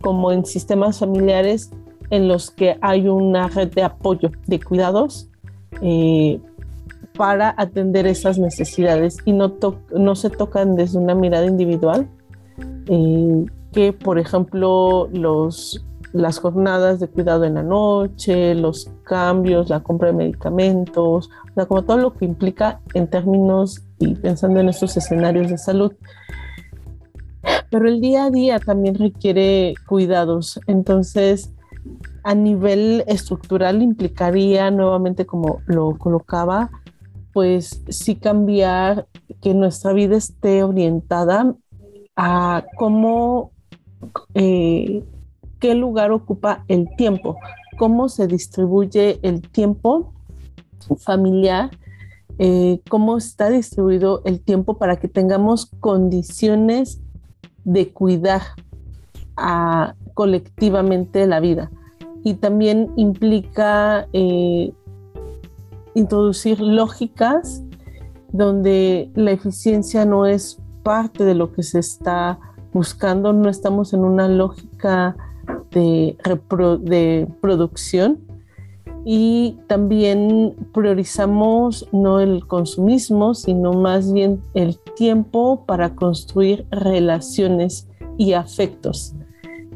como 0.00 0.30
en 0.30 0.44
sistemas 0.46 1.00
familiares 1.00 1.72
en 2.10 2.28
los 2.28 2.52
que 2.52 2.78
hay 2.82 3.08
una 3.08 3.48
red 3.48 3.72
de 3.72 3.82
apoyo, 3.82 4.30
de 4.46 4.60
cuidados 4.60 5.28
eh, 5.80 6.38
para 7.16 7.52
atender 7.56 8.06
esas 8.06 8.38
necesidades 8.38 9.16
y 9.24 9.32
no, 9.32 9.56
no 9.90 10.14
se 10.14 10.30
tocan 10.30 10.76
desde 10.76 10.98
una 10.98 11.16
mirada 11.16 11.46
individual, 11.46 12.06
eh, 12.86 13.46
que 13.72 13.92
por 13.92 14.20
ejemplo 14.20 15.08
los 15.12 15.84
las 16.12 16.38
jornadas 16.38 17.00
de 17.00 17.08
cuidado 17.08 17.44
en 17.44 17.54
la 17.54 17.62
noche, 17.62 18.54
los 18.54 18.90
cambios, 19.04 19.70
la 19.70 19.80
compra 19.80 20.08
de 20.08 20.14
medicamentos, 20.14 21.30
como 21.68 21.82
todo 21.82 21.96
lo 21.98 22.14
que 22.14 22.24
implica 22.24 22.80
en 22.94 23.08
términos 23.08 23.82
y 23.98 24.14
pensando 24.14 24.60
en 24.60 24.68
estos 24.68 24.96
escenarios 24.96 25.50
de 25.50 25.58
salud. 25.58 25.92
Pero 27.70 27.88
el 27.88 28.00
día 28.00 28.26
a 28.26 28.30
día 28.30 28.58
también 28.58 28.94
requiere 28.94 29.74
cuidados, 29.88 30.60
entonces 30.66 31.52
a 32.22 32.34
nivel 32.34 33.04
estructural 33.06 33.82
implicaría 33.82 34.70
nuevamente 34.70 35.26
como 35.26 35.60
lo 35.66 35.96
colocaba, 35.98 36.70
pues 37.32 37.82
sí 37.88 38.16
cambiar 38.16 39.06
que 39.40 39.54
nuestra 39.54 39.92
vida 39.92 40.16
esté 40.16 40.62
orientada 40.62 41.54
a 42.14 42.64
cómo 42.76 43.50
eh, 44.34 45.02
qué 45.62 45.76
lugar 45.76 46.10
ocupa 46.10 46.64
el 46.66 46.88
tiempo, 46.96 47.36
cómo 47.78 48.08
se 48.08 48.26
distribuye 48.26 49.20
el 49.22 49.48
tiempo 49.48 50.12
familiar, 50.98 51.70
eh, 52.38 52.80
cómo 52.90 53.16
está 53.16 53.48
distribuido 53.48 54.22
el 54.24 54.40
tiempo 54.40 54.76
para 54.76 54.96
que 54.96 55.06
tengamos 55.06 55.66
condiciones 55.78 57.00
de 57.64 57.92
cuidar 57.92 58.42
colectivamente 60.14 61.28
la 61.28 61.38
vida. 61.38 61.70
Y 62.24 62.34
también 62.34 62.90
implica 62.96 64.08
eh, 64.12 64.72
introducir 65.94 66.60
lógicas 66.60 67.62
donde 68.32 69.12
la 69.14 69.30
eficiencia 69.30 70.04
no 70.06 70.26
es 70.26 70.60
parte 70.82 71.24
de 71.24 71.36
lo 71.36 71.52
que 71.52 71.62
se 71.62 71.78
está 71.78 72.40
buscando, 72.72 73.32
no 73.32 73.48
estamos 73.48 73.92
en 73.92 74.00
una 74.00 74.26
lógica 74.26 75.16
de, 75.70 77.28
producción 77.40 78.18
y 79.04 79.56
también 79.66 80.54
priorizamos 80.72 81.88
no 81.92 82.20
el 82.20 82.46
consumismo, 82.46 83.34
sino 83.34 83.72
más 83.72 84.12
bien 84.12 84.40
el 84.54 84.78
tiempo 84.96 85.64
para 85.66 85.94
construir 85.94 86.66
relaciones 86.70 87.88
y 88.16 88.34
afectos. 88.34 89.14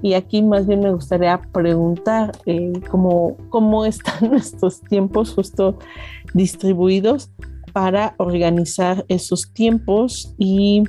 Y 0.02 0.14
aquí 0.14 0.42
más 0.42 0.66
bien 0.66 0.80
me 0.80 0.92
gustaría 0.92 1.40
preguntar 1.52 2.32
eh, 2.44 2.72
cómo, 2.90 3.36
cómo 3.48 3.84
están 3.84 4.34
estos 4.34 4.80
tiempos 4.82 5.34
justo 5.34 5.78
distribuidos 6.34 7.30
para 7.72 8.14
organizar 8.18 9.04
esos 9.08 9.52
tiempos 9.52 10.34
y 10.38 10.84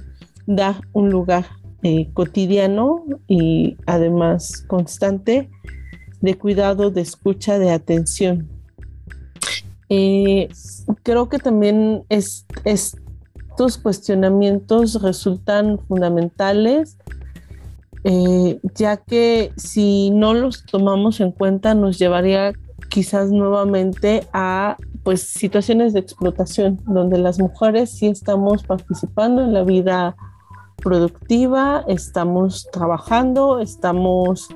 dar 0.45 0.75
un 0.93 1.09
lugar 1.09 1.45
eh, 1.83 2.09
cotidiano 2.13 3.03
y 3.27 3.77
además 3.85 4.63
constante 4.67 5.49
de 6.21 6.35
cuidado, 6.35 6.91
de 6.91 7.01
escucha, 7.01 7.59
de 7.59 7.71
atención. 7.71 8.47
Eh, 9.89 10.49
creo 11.03 11.29
que 11.29 11.39
también 11.39 12.03
es, 12.09 12.45
estos 12.65 13.77
cuestionamientos 13.77 15.01
resultan 15.01 15.79
fundamentales, 15.87 16.97
eh, 18.03 18.59
ya 18.75 18.97
que 18.97 19.51
si 19.55 20.09
no 20.11 20.33
los 20.33 20.65
tomamos 20.65 21.19
en 21.19 21.31
cuenta 21.31 21.73
nos 21.73 21.97
llevaría 21.97 22.53
quizás 22.89 23.31
nuevamente 23.31 24.27
a 24.33 24.77
pues 25.03 25.23
situaciones 25.23 25.93
de 25.93 25.99
explotación 25.99 26.79
donde 26.85 27.17
las 27.17 27.39
mujeres 27.39 27.91
sí 27.91 28.07
estamos 28.07 28.63
participando 28.63 29.43
en 29.43 29.53
la 29.53 29.63
vida 29.63 30.15
productiva, 30.81 31.83
estamos 31.87 32.67
trabajando, 32.71 33.59
estamos 33.59 34.49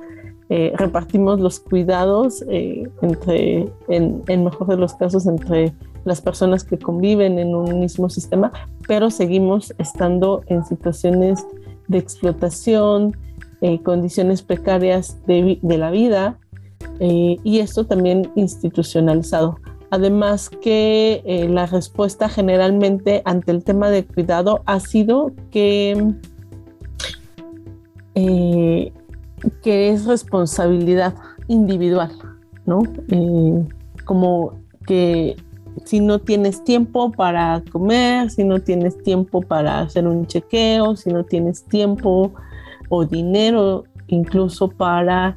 eh, 0.54 0.70
repartimos 0.76 1.40
los 1.40 1.60
cuidados 1.60 2.44
eh, 2.46 2.86
entre, 3.00 3.72
en, 3.88 4.22
en, 4.26 4.44
mejor 4.44 4.66
de 4.66 4.76
los 4.76 4.92
casos, 4.92 5.26
entre 5.26 5.72
las 6.04 6.20
personas 6.20 6.62
que 6.62 6.78
conviven 6.78 7.38
en 7.38 7.54
un 7.54 7.80
mismo 7.80 8.10
sistema, 8.10 8.52
pero 8.86 9.10
seguimos 9.10 9.72
estando 9.78 10.42
en 10.48 10.62
situaciones 10.66 11.46
de 11.88 11.96
explotación, 11.96 13.16
eh, 13.62 13.80
condiciones 13.82 14.42
precarias 14.42 15.16
de, 15.26 15.58
de 15.62 15.78
la 15.78 15.90
vida 15.90 16.38
y 17.00 17.58
esto 17.58 17.86
también 17.86 18.30
institucionalizado. 18.34 19.56
Además 19.92 20.48
que 20.48 21.22
eh, 21.26 21.46
la 21.50 21.66
respuesta 21.66 22.30
generalmente 22.30 23.20
ante 23.26 23.50
el 23.50 23.62
tema 23.62 23.90
de 23.90 24.06
cuidado 24.06 24.62
ha 24.64 24.80
sido 24.80 25.32
que, 25.50 26.14
eh, 28.14 28.90
que 29.62 29.90
es 29.90 30.06
responsabilidad 30.06 31.14
individual, 31.46 32.10
¿no? 32.64 32.84
Eh, 33.08 33.68
como 34.06 34.54
que 34.86 35.36
si 35.84 36.00
no 36.00 36.20
tienes 36.20 36.64
tiempo 36.64 37.12
para 37.12 37.62
comer, 37.70 38.30
si 38.30 38.44
no 38.44 38.60
tienes 38.60 38.96
tiempo 39.02 39.42
para 39.42 39.82
hacer 39.82 40.08
un 40.08 40.26
chequeo, 40.26 40.96
si 40.96 41.10
no 41.10 41.22
tienes 41.24 41.64
tiempo 41.64 42.32
o 42.88 43.04
dinero 43.04 43.84
incluso 44.06 44.70
para 44.70 45.36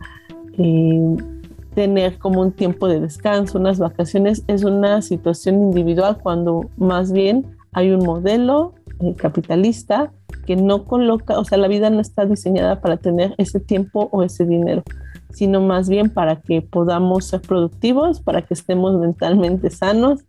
tener 1.76 2.18
como 2.18 2.42
un 2.42 2.54
tiempo 2.54 2.88
de 2.88 3.02
descanso, 3.02 3.60
unas 3.60 3.78
vacaciones, 3.78 4.44
es 4.48 4.64
una 4.64 5.02
situación 5.02 5.56
individual 5.62 6.18
cuando 6.24 6.70
más 6.78 7.12
bien 7.12 7.46
hay 7.74 7.92
un 7.92 8.04
modelo 8.04 8.74
eh, 9.02 9.14
capitalista 9.16 10.14
que 10.46 10.56
no 10.56 10.86
coloca, 10.86 11.38
o 11.38 11.44
sea, 11.44 11.58
la 11.58 11.68
vida 11.68 11.90
no 11.90 12.00
está 12.00 12.26
diseñada 12.26 12.80
para 12.80 12.96
tener 12.98 13.36
ese 13.38 13.60
tiempo 13.60 14.08
o 14.14 14.24
ese 14.24 14.46
dinero, 14.46 14.84
sino 15.32 15.60
más 15.60 15.90
bien 15.90 16.10
para 16.10 16.38
que 16.38 16.62
podamos 16.62 17.26
ser 17.26 17.42
productivos, 17.42 18.22
para 18.22 18.42
que 18.42 18.54
estemos 18.54 18.98
mentalmente 18.98 19.70
sanos, 19.70 20.24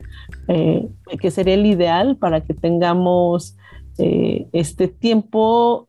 eh, 0.48 0.88
que 1.20 1.30
sería 1.30 1.54
el 1.54 1.64
ideal 1.64 2.16
para 2.16 2.40
que 2.40 2.54
tengamos 2.54 3.56
eh, 3.98 4.48
este 4.52 4.88
tiempo, 4.88 5.86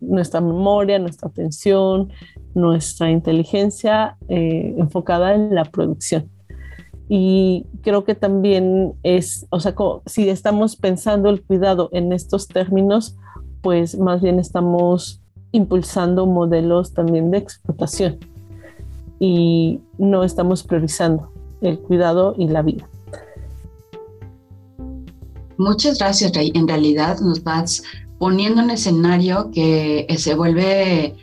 nuestra 0.00 0.40
memoria, 0.40 0.98
nuestra 0.98 1.28
atención, 1.28 2.10
nuestra 2.54 3.10
inteligencia 3.10 4.16
eh, 4.28 4.74
enfocada 4.78 5.34
en 5.34 5.54
la 5.54 5.64
producción. 5.64 6.28
Y 7.08 7.66
creo 7.82 8.04
que 8.04 8.14
también 8.14 8.92
es, 9.02 9.46
o 9.50 9.58
sea, 9.58 9.74
si 10.06 10.28
estamos 10.28 10.76
pensando 10.76 11.28
el 11.28 11.42
cuidado 11.42 11.88
en 11.92 12.12
estos 12.12 12.46
términos, 12.46 13.16
pues 13.62 13.98
más 13.98 14.22
bien 14.22 14.38
estamos 14.38 15.20
impulsando 15.52 16.26
modelos 16.26 16.94
también 16.94 17.30
de 17.30 17.38
explotación 17.38 18.18
y 19.18 19.80
no 19.98 20.22
estamos 20.22 20.62
priorizando 20.62 21.32
el 21.60 21.78
cuidado 21.78 22.34
y 22.38 22.46
la 22.48 22.62
vida. 22.62 22.88
Muchas 25.58 25.98
gracias, 25.98 26.32
Rey. 26.32 26.52
En 26.54 26.66
realidad 26.66 27.18
nos 27.20 27.44
vas 27.44 27.82
poniendo 28.18 28.62
un 28.62 28.70
escenario 28.70 29.50
que 29.52 30.06
se 30.16 30.34
vuelve 30.34 31.16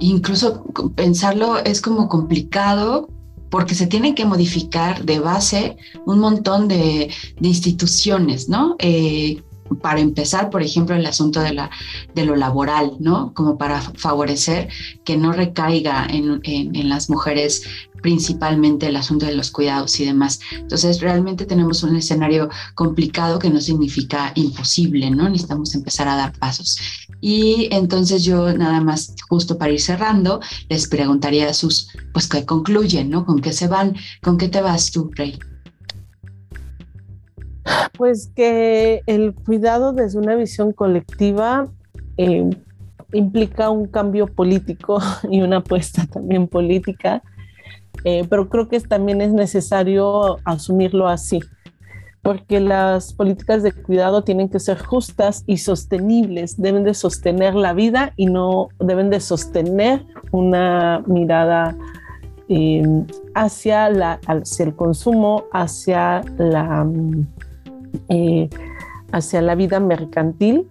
incluso 0.00 0.64
pensarlo 0.96 1.58
es 1.58 1.80
como 1.80 2.08
complicado 2.08 3.08
porque 3.50 3.74
se 3.74 3.86
tienen 3.86 4.14
que 4.14 4.24
modificar 4.24 5.04
de 5.04 5.18
base 5.18 5.76
un 6.06 6.20
montón 6.20 6.68
de, 6.68 7.10
instituciones, 7.40 8.48
¿no? 8.48 8.76
Eh, 8.78 9.42
para 9.82 10.00
empezar, 10.00 10.50
por 10.50 10.62
ejemplo, 10.62 10.96
el 10.96 11.06
asunto 11.06 11.40
de, 11.40 11.52
la, 11.52 11.70
de 12.14 12.24
lo 12.24 12.34
laboral, 12.36 12.96
¿no? 12.98 13.32
Como 13.34 13.56
para 13.56 13.80
favorecer 13.80 14.68
que 15.04 15.16
no 15.16 15.32
recaiga 15.32 16.06
en, 16.10 16.40
en, 16.42 16.88
las 16.88 17.08
mujeres 17.08 17.62
principalmente 18.02 18.86
el 18.86 18.96
asunto 18.96 19.26
de 19.26 19.34
los 19.34 19.50
cuidados 19.50 19.98
y 20.00 20.04
demás. 20.04 20.40
Entonces, 20.52 21.00
realmente 21.00 21.46
tenemos 21.46 21.82
un 21.82 21.96
escenario 21.96 22.48
complicado 22.74 23.38
que 23.38 23.50
no 23.50 23.60
significa 23.60 24.32
imposible, 24.34 25.10
¿no? 25.10 25.28
Necesitamos 25.28 25.74
empezar 25.74 26.08
a 26.08 26.16
dar 26.16 26.32
pasos. 26.38 26.78
Y 27.20 27.68
entonces 27.70 28.24
yo 28.24 28.52
nada 28.56 28.80
más, 28.80 29.14
justo 29.28 29.58
para 29.58 29.72
ir 29.72 29.80
cerrando, 29.80 30.40
les 30.68 30.88
preguntaría 30.88 31.48
a 31.48 31.54
sus, 31.54 31.88
pues, 32.12 32.28
¿qué 32.28 32.44
concluyen, 32.44 33.10
¿no? 33.10 33.26
¿Con 33.26 33.40
qué 33.40 33.52
se 33.52 33.68
van? 33.68 33.94
¿Con 34.22 34.38
qué 34.38 34.48
te 34.48 34.62
vas 34.62 34.90
tú, 34.90 35.10
Rey? 35.14 35.38
Pues 37.96 38.30
que 38.34 39.02
el 39.06 39.34
cuidado 39.34 39.92
desde 39.92 40.18
una 40.18 40.34
visión 40.34 40.72
colectiva 40.72 41.68
eh, 42.16 42.48
implica 43.12 43.70
un 43.70 43.86
cambio 43.86 44.26
político 44.26 45.00
y 45.30 45.42
una 45.42 45.58
apuesta 45.58 46.06
también 46.06 46.48
política, 46.48 47.22
eh, 48.04 48.26
pero 48.28 48.48
creo 48.48 48.68
que 48.68 48.80
también 48.80 49.20
es 49.20 49.32
necesario 49.32 50.38
asumirlo 50.44 51.08
así, 51.08 51.40
porque 52.22 52.60
las 52.60 53.12
políticas 53.12 53.62
de 53.62 53.72
cuidado 53.72 54.22
tienen 54.22 54.48
que 54.48 54.60
ser 54.60 54.78
justas 54.78 55.44
y 55.46 55.58
sostenibles, 55.58 56.60
deben 56.60 56.84
de 56.84 56.94
sostener 56.94 57.54
la 57.54 57.72
vida 57.72 58.12
y 58.16 58.26
no 58.26 58.68
deben 58.78 59.10
de 59.10 59.20
sostener 59.20 60.04
una 60.30 61.02
mirada 61.06 61.76
eh, 62.48 62.82
hacia, 63.34 63.88
la, 63.90 64.20
hacia 64.26 64.66
el 64.66 64.74
consumo, 64.74 65.44
hacia 65.52 66.22
la 66.36 66.86
eh, 68.08 68.48
hacia 69.12 69.42
la 69.42 69.54
vida 69.54 69.80
mercantil, 69.80 70.68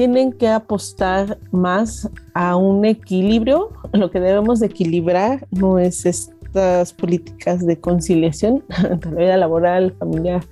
tienen 0.00 0.32
que 0.32 0.48
apostar 0.48 1.36
más 1.52 2.08
a 2.32 2.56
un 2.56 2.86
equilibrio. 2.86 3.68
Lo 3.92 4.10
que 4.10 4.18
debemos 4.18 4.58
de 4.60 4.68
equilibrar 4.68 5.46
no 5.50 5.78
es 5.78 6.06
estas 6.06 6.94
políticas 6.94 7.66
de 7.66 7.78
conciliación 7.78 8.64
entre 8.90 9.10
la 9.10 9.18
vida 9.18 9.36
laboral, 9.36 9.92
familiar 9.98 10.42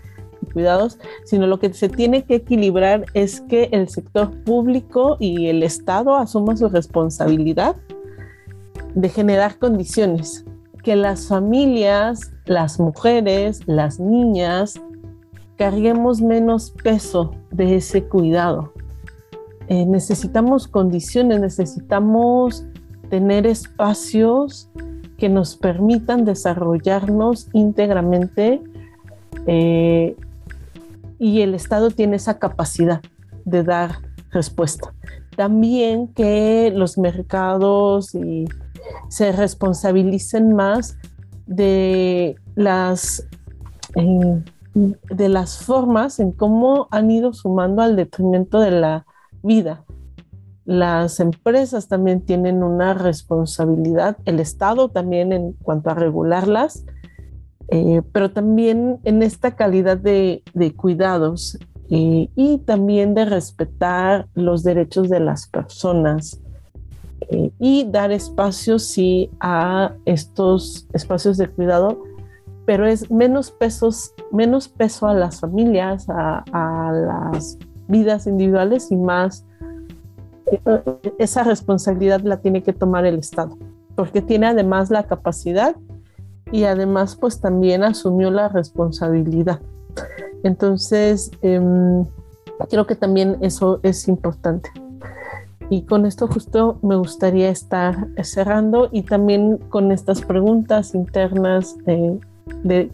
y 0.42 0.52
cuidados, 0.52 0.98
sino 1.24 1.46
lo 1.46 1.58
que 1.58 1.72
se 1.72 1.88
tiene 1.88 2.24
que 2.24 2.34
equilibrar 2.34 3.06
es 3.14 3.40
que 3.40 3.70
el 3.72 3.88
sector 3.88 4.30
público 4.44 5.16
y 5.18 5.46
el 5.46 5.62
Estado 5.62 6.14
asuman 6.14 6.58
su 6.58 6.68
responsabilidad 6.68 7.74
de 8.94 9.08
generar 9.08 9.58
condiciones 9.58 10.44
que 10.84 10.94
las 10.94 11.26
familias, 11.26 12.32
las 12.44 12.78
mujeres, 12.78 13.62
las 13.66 13.98
niñas 13.98 14.78
carguemos 15.56 16.20
menos 16.20 16.70
peso 16.82 17.34
de 17.50 17.76
ese 17.76 18.04
cuidado. 18.04 18.74
Eh, 19.68 19.85
necesitamos 19.87 20.66
condiciones, 20.66 21.40
necesitamos 21.40 22.64
tener 23.11 23.46
espacios 23.46 24.70
que 25.18 25.28
nos 25.28 25.57
permitan 25.57 26.24
desarrollarnos 26.24 27.48
íntegramente 27.52 28.62
eh, 29.46 30.16
y 31.18 31.40
el 31.40 31.54
Estado 31.54 31.90
tiene 31.90 32.16
esa 32.16 32.38
capacidad 32.38 33.02
de 33.44 33.62
dar 33.62 33.98
respuesta. 34.31 34.94
También 35.37 36.09
que 36.09 36.72
los 36.74 36.96
mercados 36.98 38.16
se 39.09 39.33
responsabilicen 39.33 40.54
más 40.54 40.96
de 41.46 42.37
las 42.54 43.26
eh, 43.96 44.42
de 44.74 45.28
las 45.28 45.59
formas 45.59 46.20
en 46.20 46.33
cómo 46.33 46.88
han 46.90 47.11
ido 47.11 47.33
sumando 47.33 47.83
al 47.83 47.96
detrimento 47.96 48.61
de 48.61 48.70
la 48.70 49.07
vida. 49.42 49.85
Las 50.64 51.20
empresas 51.20 51.89
también 51.89 52.20
tienen 52.20 52.62
una 52.62 52.95
responsabilidad, 52.95 54.18
el 54.26 54.39
Estado 54.39 54.91
también 54.91 55.32
en 55.32 55.53
cuanto 55.55 55.91
a 55.91 55.95
regularlas, 55.95 56.84
eh, 57.68 58.03
pero 58.12 58.30
también 58.30 58.99
en 59.05 59.22
esta 59.22 59.57
calidad 59.57 59.97
de, 59.97 60.43
cuidados 60.76 61.59
eh, 61.91 62.28
y 62.34 62.59
también 62.59 63.14
de 63.14 63.24
respetar 63.24 64.28
los 64.34 64.62
derechos 64.62 65.09
de 65.09 65.20
las 65.20 65.49
personas 65.49 66.41
eh, 67.30 67.51
y 67.59 67.84
dar 67.91 68.12
espacios 68.12 68.84
sí 68.84 69.30
a 69.41 69.95
estos 70.05 70.86
espacios 70.93 71.39
de 71.39 71.49
cuidado 71.49 72.03
pero 72.68 72.86
es 72.86 73.11
menos 73.11 73.51
pesos, 73.51 74.12
menos 74.30 74.68
peso 74.68 75.07
a 75.07 75.14
las 75.14 75.41
familias, 75.41 76.05
a, 76.11 76.45
las 77.32 77.57
vidas 77.89 78.26
individuales 78.26 78.91
y 78.91 78.97
más 78.97 79.45
eh, 80.53 81.12
esa 81.18 81.43
responsabilidad 81.43 82.20
la 82.20 82.39
tiene 82.39 82.62
que 82.62 82.72
tomar 82.72 83.05
el 83.05 83.18
Estado, 83.18 83.59
porque 83.97 84.22
tiene 84.22 84.47
además 84.47 84.91
la 84.91 85.05
capacidad 85.05 85.76
y 86.53 86.64
además 86.64 87.16
pues 87.16 87.41
también 87.41 87.82
asumió 87.82 88.30
la 88.30 88.49
responsabilidad. 88.49 89.61
Entonces, 90.43 91.30
em, 91.43 92.05
creo 92.70 92.86
que 92.86 92.95
también 92.95 93.36
eso 93.41 93.80
es 93.82 94.09
importante. 94.09 94.70
Y 95.70 95.82
con 95.82 96.07
esto 96.07 96.28
justo 96.28 96.78
me 96.82 96.97
gustaría 96.97 97.51
estar 97.51 98.09
cerrando 98.22 98.89
y 98.91 99.03
también 99.03 99.59
con 99.68 99.93
estas 99.93 100.22
preguntas 100.22 100.95
internas 100.95 101.76
de, 101.84 102.18
de 102.62 102.91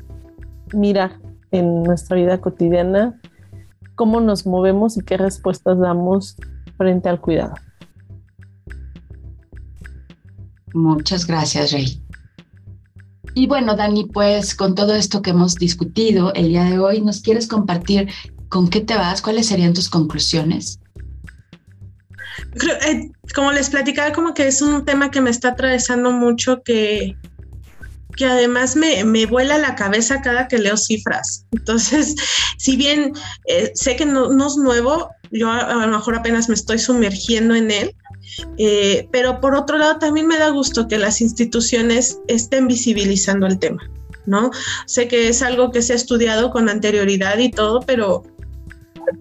mirar 0.73 1.13
en 1.53 1.85
nuestra 1.85 2.17
vida 2.17 2.41
cotidiana 2.41 3.21
cómo 3.95 4.21
nos 4.21 4.47
movemos 4.47 4.97
y 4.97 5.03
qué 5.03 5.17
respuestas 5.17 5.79
damos 5.79 6.37
frente 6.77 7.09
al 7.09 7.21
cuidado. 7.21 7.55
Muchas 10.73 11.27
gracias, 11.27 11.73
Rey. 11.73 12.03
Y 13.35 13.47
bueno, 13.47 13.75
Dani, 13.75 14.07
pues 14.07 14.55
con 14.55 14.75
todo 14.75 14.95
esto 14.95 15.23
que 15.23 15.31
hemos 15.31 15.57
discutido 15.57 16.33
el 16.35 16.49
día 16.49 16.65
de 16.65 16.79
hoy, 16.79 17.01
¿nos 17.01 17.21
quieres 17.21 17.49
compartir 17.49 18.09
con 18.49 18.69
qué 18.69 18.81
te 18.81 18.95
vas? 18.95 19.23
¿Cuáles 19.23 19.47
serían 19.47 19.75
tus 19.75 19.89
conclusiones? 19.89 20.81
Eh, 22.87 23.11
como 23.35 23.51
les 23.51 23.71
platicaba, 23.71 24.13
como 24.13 24.35
que 24.35 24.47
es 24.47 24.63
un 24.63 24.85
tema 24.85 25.11
que 25.11 25.21
me 25.21 25.31
está 25.31 25.51
atravesando 25.51 26.13
mucho, 26.13 26.63
que, 26.63 27.17
que 28.17 28.27
además 28.27 28.77
me, 28.77 29.05
me 29.05 29.27
vuela 29.27 29.59
la 29.59 29.75
cabeza 29.75 30.21
cada 30.23 30.49
que 30.49 30.59
leo 30.59 30.77
cifras. 30.77 31.47
Entonces, 31.53 32.15
si 32.59 32.77
bien 32.77 33.13
eh, 33.47 33.73
sé 33.75 33.97
que 33.97 34.07
no, 34.07 34.31
no, 34.31 34.47
es 34.47 34.57
nuevo, 34.57 35.11
yo 35.31 35.51
a, 35.51 35.87
lo 35.87 35.99
mejor 35.99 36.15
apenas 36.15 36.49
me 36.49 36.55
estoy 36.55 36.79
sumergiendo 36.79 37.55
en 37.55 37.71
él, 37.71 37.95
eh, 38.59 39.09
pero 39.13 39.41
por 39.41 39.55
otro 39.55 39.79
lado, 39.79 39.99
también 39.99 40.27
me 40.27 40.39
da 40.39 40.51
gusto 40.51 40.89
que 40.89 40.99
las 40.99 41.21
instituciones 41.21 42.19
estén 42.29 42.69
visibilizando 42.69 43.47
el 43.47 43.59
tema, 43.59 43.83
¿no? 44.27 44.51
Sé 44.87 45.09
que 45.09 45.29
es 45.29 45.43
algo 45.43 45.71
que 45.71 45.83
se 45.83 45.93
ha 45.93 45.97
estudiado 45.97 46.51
con 46.51 46.69
anterioridad 46.69 47.39
y 47.39 47.51
todo, 47.51 47.81
pero, 47.81 48.23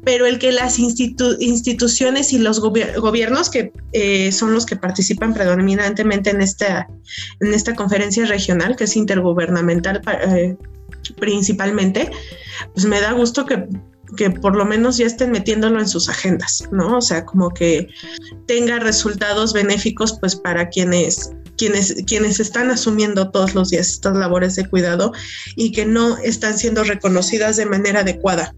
pero 0.03 0.25
el 0.25 0.39
que 0.39 0.51
las 0.51 0.79
institu 0.79 1.35
instituciones 1.39 2.33
y 2.33 2.39
los 2.39 2.59
gobier 2.59 2.99
gobiernos, 2.99 3.49
que 3.49 3.71
eh, 3.93 4.31
son 4.31 4.53
los 4.53 4.65
que 4.65 4.75
participan 4.75 5.33
predominantemente 5.33 6.29
en 6.29 6.41
esta, 6.41 6.87
en 7.39 7.53
esta 7.53 7.75
conferencia 7.75 8.25
regional, 8.25 8.75
que 8.75 8.85
es 8.85 8.95
intergubernamental 8.95 10.01
eh, 10.27 10.55
principalmente, 11.19 12.11
pues 12.73 12.85
me 12.85 13.01
da 13.01 13.11
gusto 13.13 13.45
que 13.45 13.67
que 14.15 14.29
por 14.29 14.55
lo 14.55 14.65
menos 14.65 14.97
ya 14.97 15.07
estén 15.07 15.31
metiéndolo 15.31 15.79
en 15.79 15.87
sus 15.87 16.07
agendas, 16.07 16.67
¿no? 16.71 16.97
O 16.97 17.01
sea, 17.01 17.25
como 17.25 17.49
que 17.49 17.87
tenga 18.45 18.77
resultados 18.77 19.53
benéficos 19.53 20.19
pues 20.19 20.35
para 20.35 20.69
quienes 20.69 21.31
quienes, 21.57 22.03
quienes 22.07 22.39
están 22.39 22.69
asumiendo 22.71 23.29
todos 23.31 23.55
los 23.55 23.69
días 23.69 23.89
estas 23.89 24.15
labores 24.17 24.55
de 24.55 24.67
cuidado 24.67 25.13
y 25.55 25.71
que 25.71 25.85
no 25.85 26.17
están 26.17 26.57
siendo 26.57 26.83
reconocidas 26.83 27.57
de 27.57 27.65
manera 27.65 28.01
adecuada 28.01 28.53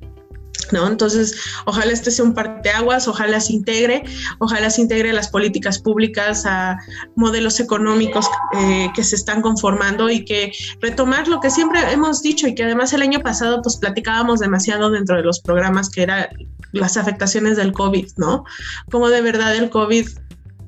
¿no? 0.72 0.88
Entonces, 0.88 1.36
ojalá 1.66 1.92
este 1.92 2.12
sea 2.12 2.26
un 2.26 2.34
parteaguas, 2.34 3.08
ojalá 3.08 3.40
se 3.40 3.54
integre, 3.54 4.04
ojalá 4.40 4.70
se 4.70 4.82
integre 4.82 5.14
las 5.14 5.30
políticas 5.30 5.80
públicas, 5.80 6.46
a 6.46 6.78
modelos 7.16 7.60
económicos 7.60 8.28
eh, 8.58 8.90
que 8.96 9.04
se 9.04 9.16
están 9.16 9.42
conformando 9.42 10.10
y 10.10 10.26
que 10.26 10.52
retomar 10.82 11.28
lo 11.28 11.40
que 11.40 11.50
siempre 11.50 11.80
hemos 11.92 12.22
dicho 12.22 12.48
y 12.48 12.56
que 12.56 12.64
además 12.64 12.94
el 12.94 13.02
año 13.02 13.20
pasado 13.20 13.62
pues 13.62 13.78
platicábamos 13.78 14.40
demasiado 14.40 14.90
dentro 14.90 15.16
de 15.16 15.24
los 15.24 15.40
programas 15.40 15.90
que 15.90 16.04
era 16.04 16.30
las 16.72 16.98
afectaciones 16.98 17.58
del 17.58 17.72
COVID, 17.72 18.08
¿no? 18.18 18.44
Como 18.92 19.10
de 19.10 19.22
verdad 19.22 19.56
el 19.56 19.70
COVID 19.70 20.08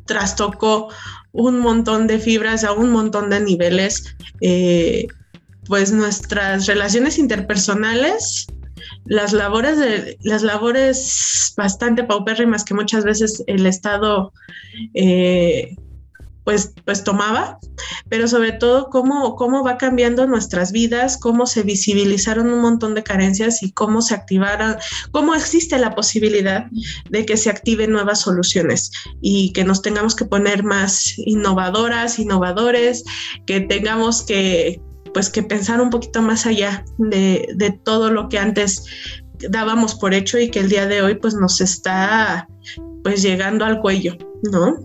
trastocó 0.05 0.89
un 1.33 1.59
montón 1.59 2.07
de 2.07 2.19
fibras 2.19 2.63
a 2.63 2.71
un 2.71 2.89
montón 2.89 3.29
de 3.29 3.39
niveles, 3.41 4.15
eh, 4.41 5.07
pues 5.65 5.91
nuestras 5.91 6.65
relaciones 6.65 7.19
interpersonales 7.19 8.47
las 9.05 9.33
labores 9.33 10.17
las 10.21 10.43
labores 10.43 11.53
bastante 11.57 12.03
paupérrimas 12.03 12.63
que 12.63 12.73
muchas 12.73 13.03
veces 13.03 13.43
el 13.47 13.65
Estado 13.65 14.31
eh, 14.93 15.75
pues, 16.47 16.73
pues 16.85 17.03
tomaba, 17.03 17.59
pero 18.07 18.25
sobre 18.29 18.53
todo 18.53 18.89
cómo, 18.89 19.35
cómo 19.35 19.65
va 19.65 19.77
cambiando 19.77 20.25
nuestras 20.27 20.71
vidas, 20.71 21.17
cómo 21.17 21.45
se 21.45 21.61
visibilizaron 21.61 22.49
un 22.49 22.61
montón 22.61 22.95
de 22.95 23.03
carencias 23.03 23.61
y 23.63 23.73
cómo 23.73 24.01
se 24.01 24.15
activaron, 24.15 24.77
cómo 25.11 25.35
existe 25.35 25.77
la 25.77 25.93
posibilidad 25.93 26.67
de 27.09 27.25
que 27.25 27.35
se 27.35 27.49
activen 27.49 27.91
nuevas 27.91 28.21
soluciones 28.21 28.91
y 29.19 29.51
que 29.51 29.65
nos 29.65 29.81
tengamos 29.81 30.15
que 30.15 30.23
poner 30.23 30.63
más 30.63 31.15
innovadoras, 31.17 32.17
innovadores, 32.17 33.03
que 33.45 33.59
tengamos 33.59 34.23
que, 34.23 34.79
pues 35.17 35.31
que 35.31 35.41
pensar 35.41 35.81
un 35.81 35.89
poquito 35.89 36.21
más 36.21 36.45
allá 36.45 36.85
de, 36.99 37.49
de, 37.55 37.71
todo 37.71 38.11
lo 38.11 38.29
que 38.29 38.37
antes 38.37 38.85
dábamos 39.49 39.95
por 39.95 40.13
hecho 40.13 40.37
y 40.37 40.51
que 40.51 40.59
el 40.59 40.69
día 40.69 40.85
de 40.85 41.01
hoy 41.01 41.15
pues 41.15 41.33
nos 41.33 41.59
está 41.59 42.47
pues 43.03 43.23
llegando 43.23 43.65
al 43.65 43.79
cuello, 43.79 44.15
¿no? 44.43 44.77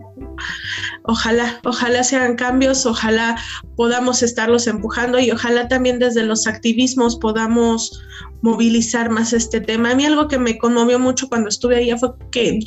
Ojalá, 1.05 1.61
ojalá 1.64 2.05
sean 2.05 2.36
cambios, 2.36 2.86
ojalá 2.86 3.36
podamos 3.76 4.22
estarlos 4.22 4.66
empujando 4.66 5.18
y 5.18 5.30
ojalá 5.30 5.68
también 5.68 5.98
desde 5.98 6.22
los 6.22 6.46
activismos 6.46 7.16
podamos 7.16 8.03
movilizar 8.42 9.09
más 9.11 9.32
este 9.32 9.61
tema. 9.61 9.90
A 9.90 9.94
mí 9.94 10.05
algo 10.05 10.28
que 10.28 10.38
me 10.38 10.59
conmovió 10.59 10.98
mucho 10.98 11.28
cuando 11.28 11.48
estuve 11.48 11.76
allá 11.76 11.96
fue 11.96 12.11
que 12.30 12.59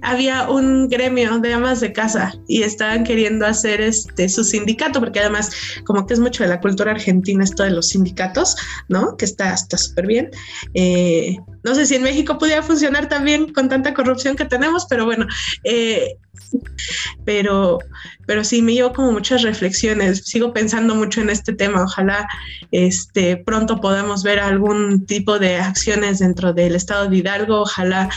había 0.00 0.50
un 0.50 0.88
gremio 0.88 1.38
de 1.38 1.52
amas 1.52 1.80
de 1.80 1.92
casa 1.92 2.34
y 2.48 2.62
estaban 2.62 3.04
queriendo 3.04 3.46
hacer 3.46 3.80
este 3.80 4.28
su 4.28 4.42
sindicato, 4.42 5.00
porque 5.00 5.20
además 5.20 5.50
como 5.84 6.06
que 6.06 6.14
es 6.14 6.20
mucho 6.20 6.42
de 6.42 6.48
la 6.48 6.60
cultura 6.60 6.92
argentina 6.92 7.44
esto 7.44 7.62
de 7.62 7.70
los 7.70 7.88
sindicatos, 7.88 8.56
¿no? 8.88 9.16
Que 9.16 9.26
está 9.26 9.56
súper 9.56 10.06
bien. 10.06 10.30
Eh, 10.74 11.36
no 11.62 11.74
sé 11.74 11.86
si 11.86 11.94
en 11.94 12.02
México 12.02 12.38
pudiera 12.38 12.62
funcionar 12.62 13.08
también 13.08 13.52
con 13.52 13.68
tanta 13.68 13.94
corrupción 13.94 14.34
que 14.34 14.46
tenemos, 14.46 14.86
pero 14.88 15.04
bueno, 15.04 15.26
eh, 15.64 16.11
pero, 17.24 17.78
pero 18.26 18.44
sí 18.44 18.62
me 18.62 18.74
llevo 18.74 18.92
como 18.92 19.12
muchas 19.12 19.42
reflexiones. 19.42 20.22
Sigo 20.24 20.52
pensando 20.52 20.94
mucho 20.94 21.20
en 21.20 21.30
este 21.30 21.52
tema. 21.52 21.84
Ojalá 21.84 22.28
este, 22.70 23.36
pronto 23.36 23.80
podamos 23.80 24.22
ver 24.22 24.38
algún 24.38 25.06
tipo 25.06 25.38
de 25.38 25.56
acciones 25.56 26.18
dentro 26.18 26.52
del 26.52 26.74
estado 26.74 27.08
de 27.08 27.16
Hidalgo. 27.16 27.62
Ojalá 27.62 28.08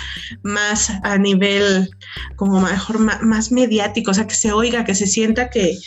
más 0.44 0.92
a 1.04 1.18
nivel 1.18 1.90
como 2.36 2.62
mejor 2.62 3.00
más 3.00 3.52
mediático, 3.52 4.12
o 4.12 4.14
sea, 4.14 4.28
que 4.28 4.36
se 4.36 4.52
oiga, 4.52 4.86
que 4.86 4.96
se 4.96 5.08
sienta 5.08 5.50
que 5.50 5.78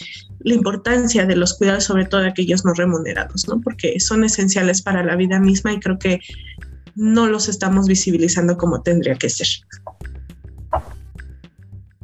la 0.41 0.55
importancia 0.55 1.27
de 1.27 1.37
los 1.37 1.55
cuidados, 1.55 1.85
sobre 1.85 2.05
todo 2.05 2.25
aquellos 2.25 2.65
no 2.65 2.73
remunerados, 2.73 3.49
¿no? 3.49 3.61
Porque 3.61 3.99
son 3.99 4.25
esenciales 4.25 4.83
para 4.83 5.03
la 5.03 5.17
vida 5.17 5.41
misma 5.41 5.73
y 5.73 5.81
creo 5.81 5.99
que 5.99 6.21
no 6.95 7.29
los 7.29 7.49
estamos 7.49 7.87
visibilizando 7.87 8.57
como 8.57 8.83
tendría 8.83 9.15
que 9.15 9.31
ser. 9.31 9.47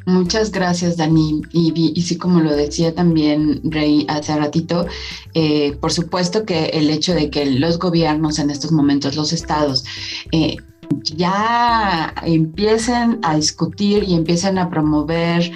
Muchas 0.07 0.51
gracias, 0.51 0.99
Dani. 0.99 1.41
Y, 1.53 1.93
y, 1.95 2.03
sí, 2.03 2.19
como 2.19 2.41
lo 2.41 2.55
decía 2.55 2.95
también 2.95 3.61
Rey 3.65 4.05
hace 4.09 4.37
ratito, 4.37 4.87
eh, 5.33 5.73
por 5.81 5.93
supuesto 5.93 6.45
que 6.45 6.67
el 6.67 6.91
hecho 6.91 7.15
de 7.15 7.31
que 7.31 7.47
los 7.47 7.79
gobiernos 7.79 8.39
en 8.39 8.51
estos 8.51 8.71
momentos, 8.71 9.17
los 9.17 9.33
estados, 9.33 9.85
eh, 10.31 10.57
ya 11.03 12.15
empiecen 12.23 13.19
a 13.23 13.37
discutir 13.37 14.05
y 14.05 14.15
empiecen 14.15 14.59
a 14.59 14.69
promover 14.69 15.51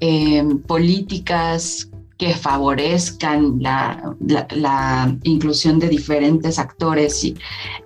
eh, 0.00 0.42
políticas 0.66 1.89
que 2.20 2.34
favorezcan 2.34 3.62
la, 3.62 4.14
la, 4.50 5.16
inclusión 5.22 5.78
de 5.78 5.88
diferentes 5.88 6.58
actores 6.58 7.24
y, 7.24 7.34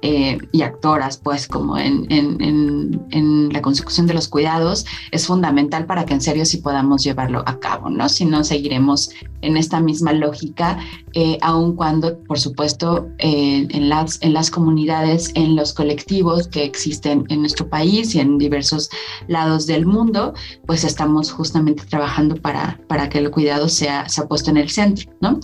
eh, 0.03 0.39
y 0.51 0.63
actoras, 0.63 1.19
pues 1.19 1.47
como 1.47 1.79
en, 1.79 2.05
en, 2.11 2.43
en, 2.43 3.07
en, 3.13 3.53
la 3.53 3.63
consecución 3.63 4.09
de 4.09 4.15
los 4.15 4.27
cuidados, 4.27 4.87
es 5.13 5.29
fundamental 5.29 5.87
para 5.87 6.05
que 6.05 6.15
en 6.15 6.21
serio 6.21 6.45
sí 6.47 6.57
podamos 6.57 7.05
llevarlo 7.05 7.45
a 7.47 7.61
cabo, 7.61 7.91
¿no? 7.91 8.09
Si 8.09 8.25
no, 8.25 8.43
seguiremos 8.43 9.11
en 9.41 9.57
esta 9.57 9.79
misma 9.79 10.13
lógica, 10.13 10.81
eh, 11.17 11.39
aun 11.43 11.77
cuando, 11.77 12.19
por 12.25 12.41
supuesto, 12.41 13.09
eh, 13.19 13.69
en, 13.71 13.89
las, 13.89 14.51
comunidades, 14.51 15.31
en 15.37 15.55
los 15.55 15.73
colectivos 15.73 16.49
que 16.49 16.65
existen 16.65 17.25
en 17.29 17.41
nuestro 17.41 17.69
país 17.69 18.15
y 18.17 18.21
en 18.21 18.37
diversos 18.37 18.91
lados 19.29 19.67
del 19.67 19.87
mundo, 19.87 20.35
pues 20.67 20.83
estamos 20.83 21.31
justamente 21.31 21.85
trabajando 21.85 22.35
para, 22.35 22.81
para 22.89 23.09
que 23.09 23.19
el 23.19 23.31
cuidado 23.31 23.69
sea, 23.69 24.09
sea 24.09 24.27
puesto 24.27 24.51
en 24.51 24.57
el 24.57 24.71
centro, 24.71 25.13
¿no? 25.21 25.39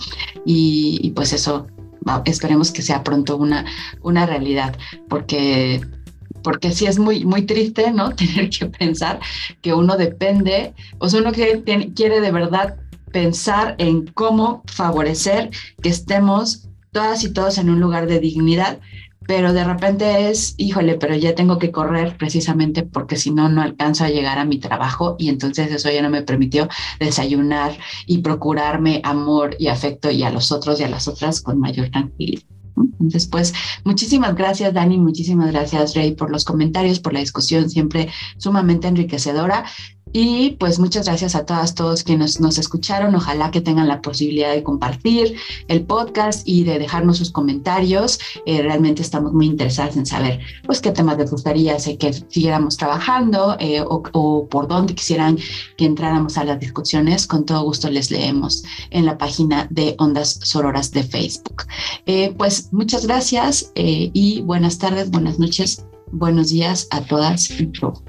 Y, 0.45 1.11
pues 1.15 1.31
eso, 1.31 1.67
esperemos 2.25 2.71
que 2.71 2.81
sea 2.81 3.01
pronto 3.01 3.37
una, 3.37 3.65
una 4.01 4.25
realidad, 4.25 4.75
porque 5.07 5.81
porque 6.43 6.71
sí 6.71 6.87
es 6.87 6.97
muy, 6.97 7.23
muy 7.23 7.43
triste, 7.43 7.91
¿no? 7.91 8.09
Tener 8.15 8.49
que 8.49 8.65
pensar 8.65 9.19
que 9.61 9.73
uno 9.73 9.95
depende, 9.95 10.73
o 10.97 11.07
sea, 11.07 11.21
uno 11.21 11.31
que 11.31 11.63
quiere 11.95 12.19
de 12.19 12.31
verdad 12.31 12.77
pensar 13.11 13.75
en 13.77 14.07
cómo 14.07 14.63
favorecer 14.65 15.49
que 15.81 15.89
estemos 15.89 16.69
todas 16.91 17.23
y 17.23 17.31
todos 17.31 17.57
en 17.57 17.69
un 17.69 17.79
lugar 17.79 18.07
de 18.07 18.19
dignidad, 18.19 18.79
pero 19.27 19.53
de 19.53 19.63
repente 19.63 20.29
es, 20.29 20.55
híjole, 20.57 20.95
pero 20.95 21.15
ya 21.15 21.35
tengo 21.35 21.57
que 21.57 21.71
correr 21.71 22.17
precisamente 22.17 22.83
porque 22.83 23.15
si 23.15 23.31
no, 23.31 23.49
no 23.49 23.61
alcanzo 23.61 24.03
a 24.03 24.09
llegar 24.09 24.39
a 24.39 24.45
mi 24.45 24.57
trabajo 24.57 25.15
y 25.19 25.29
entonces 25.29 25.71
eso 25.71 25.89
ya 25.91 26.01
no 26.01 26.09
me 26.09 26.23
permitió 26.23 26.67
desayunar 26.99 27.77
y 28.07 28.17
procurarme 28.19 28.99
amor 29.03 29.55
y 29.59 29.67
afecto 29.67 30.11
y 30.11 30.23
a 30.23 30.31
los 30.31 30.51
otros 30.51 30.79
y 30.79 30.83
a 30.83 30.89
las 30.89 31.07
otras 31.07 31.41
con 31.41 31.59
mayor 31.59 31.89
tranquilidad. 31.89 32.43
Entonces, 32.75 33.27
pues, 33.27 33.53
muchísimas 33.83 34.35
gracias, 34.35 34.73
Dani, 34.73 34.97
muchísimas 34.97 35.51
gracias, 35.51 35.93
Rey, 35.93 36.13
por 36.13 36.31
los 36.31 36.45
comentarios, 36.45 36.99
por 36.99 37.13
la 37.13 37.19
discusión 37.19 37.69
siempre 37.69 38.09
sumamente 38.37 38.87
enriquecedora. 38.87 39.65
Y 40.13 40.51
pues 40.51 40.79
muchas 40.79 41.05
gracias 41.05 41.35
a 41.35 41.45
todas, 41.45 41.75
todos 41.75 42.03
quienes 42.03 42.39
nos 42.41 42.57
escucharon. 42.57 43.15
Ojalá 43.15 43.51
que 43.51 43.61
tengan 43.61 43.87
la 43.87 44.01
posibilidad 44.01 44.53
de 44.53 44.63
compartir 44.63 45.35
el 45.67 45.83
podcast 45.83 46.47
y 46.47 46.63
de 46.63 46.79
dejarnos 46.79 47.17
sus 47.17 47.31
comentarios. 47.31 48.19
Eh, 48.45 48.61
realmente 48.61 49.01
estamos 49.01 49.33
muy 49.33 49.45
interesados 49.45 49.95
en 49.95 50.05
saber 50.05 50.39
pues 50.65 50.81
qué 50.81 50.91
temas 50.91 51.17
les 51.17 51.31
gustaría 51.31 51.77
que 51.77 52.13
siguiéramos 52.13 52.77
trabajando 52.77 53.55
eh, 53.59 53.81
o, 53.85 54.47
por 54.47 54.67
dónde 54.67 54.95
quisieran 54.95 55.37
que 55.77 55.85
entráramos 55.85 56.37
a 56.37 56.43
las 56.43 56.59
discusiones. 56.59 57.27
Con 57.27 57.45
todo 57.45 57.63
gusto 57.63 57.89
les 57.89 58.11
leemos 58.11 58.63
en 58.89 59.05
la 59.05 59.17
página 59.17 59.67
de 59.69 59.95
Ondas 59.99 60.39
Sororas 60.43 60.91
de 60.91 61.03
Facebook. 61.03 61.63
Eh, 62.05 62.33
pues 62.37 62.71
muchas 62.71 63.05
gracias 63.05 63.71
y 63.75 64.41
buenas 64.41 64.77
tardes, 64.77 65.09
buenas 65.09 65.39
noches, 65.39 65.85
buenos 66.11 66.49
días 66.49 66.87
a 66.91 67.01
todas 67.01 67.49
y 67.59 67.67
todos. 67.67 68.03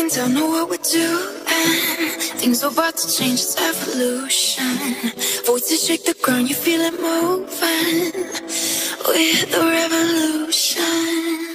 Backing 0.00 0.16
down, 0.16 0.34
know 0.34 0.46
what 0.46 0.70
we're 0.70 0.76
doing. 0.78 1.44
Things 2.40 2.64
are 2.64 2.72
about 2.72 2.96
to 2.96 3.06
change, 3.06 3.40
it's 3.40 3.56
evolution. 3.60 4.64
Voices 5.44 5.84
shake 5.86 6.04
the 6.04 6.14
ground, 6.22 6.48
you 6.48 6.54
feel 6.54 6.80
it 6.80 6.94
moving. 6.94 8.12
We're 9.06 9.44
the 9.44 9.60
revolution. 9.60 11.49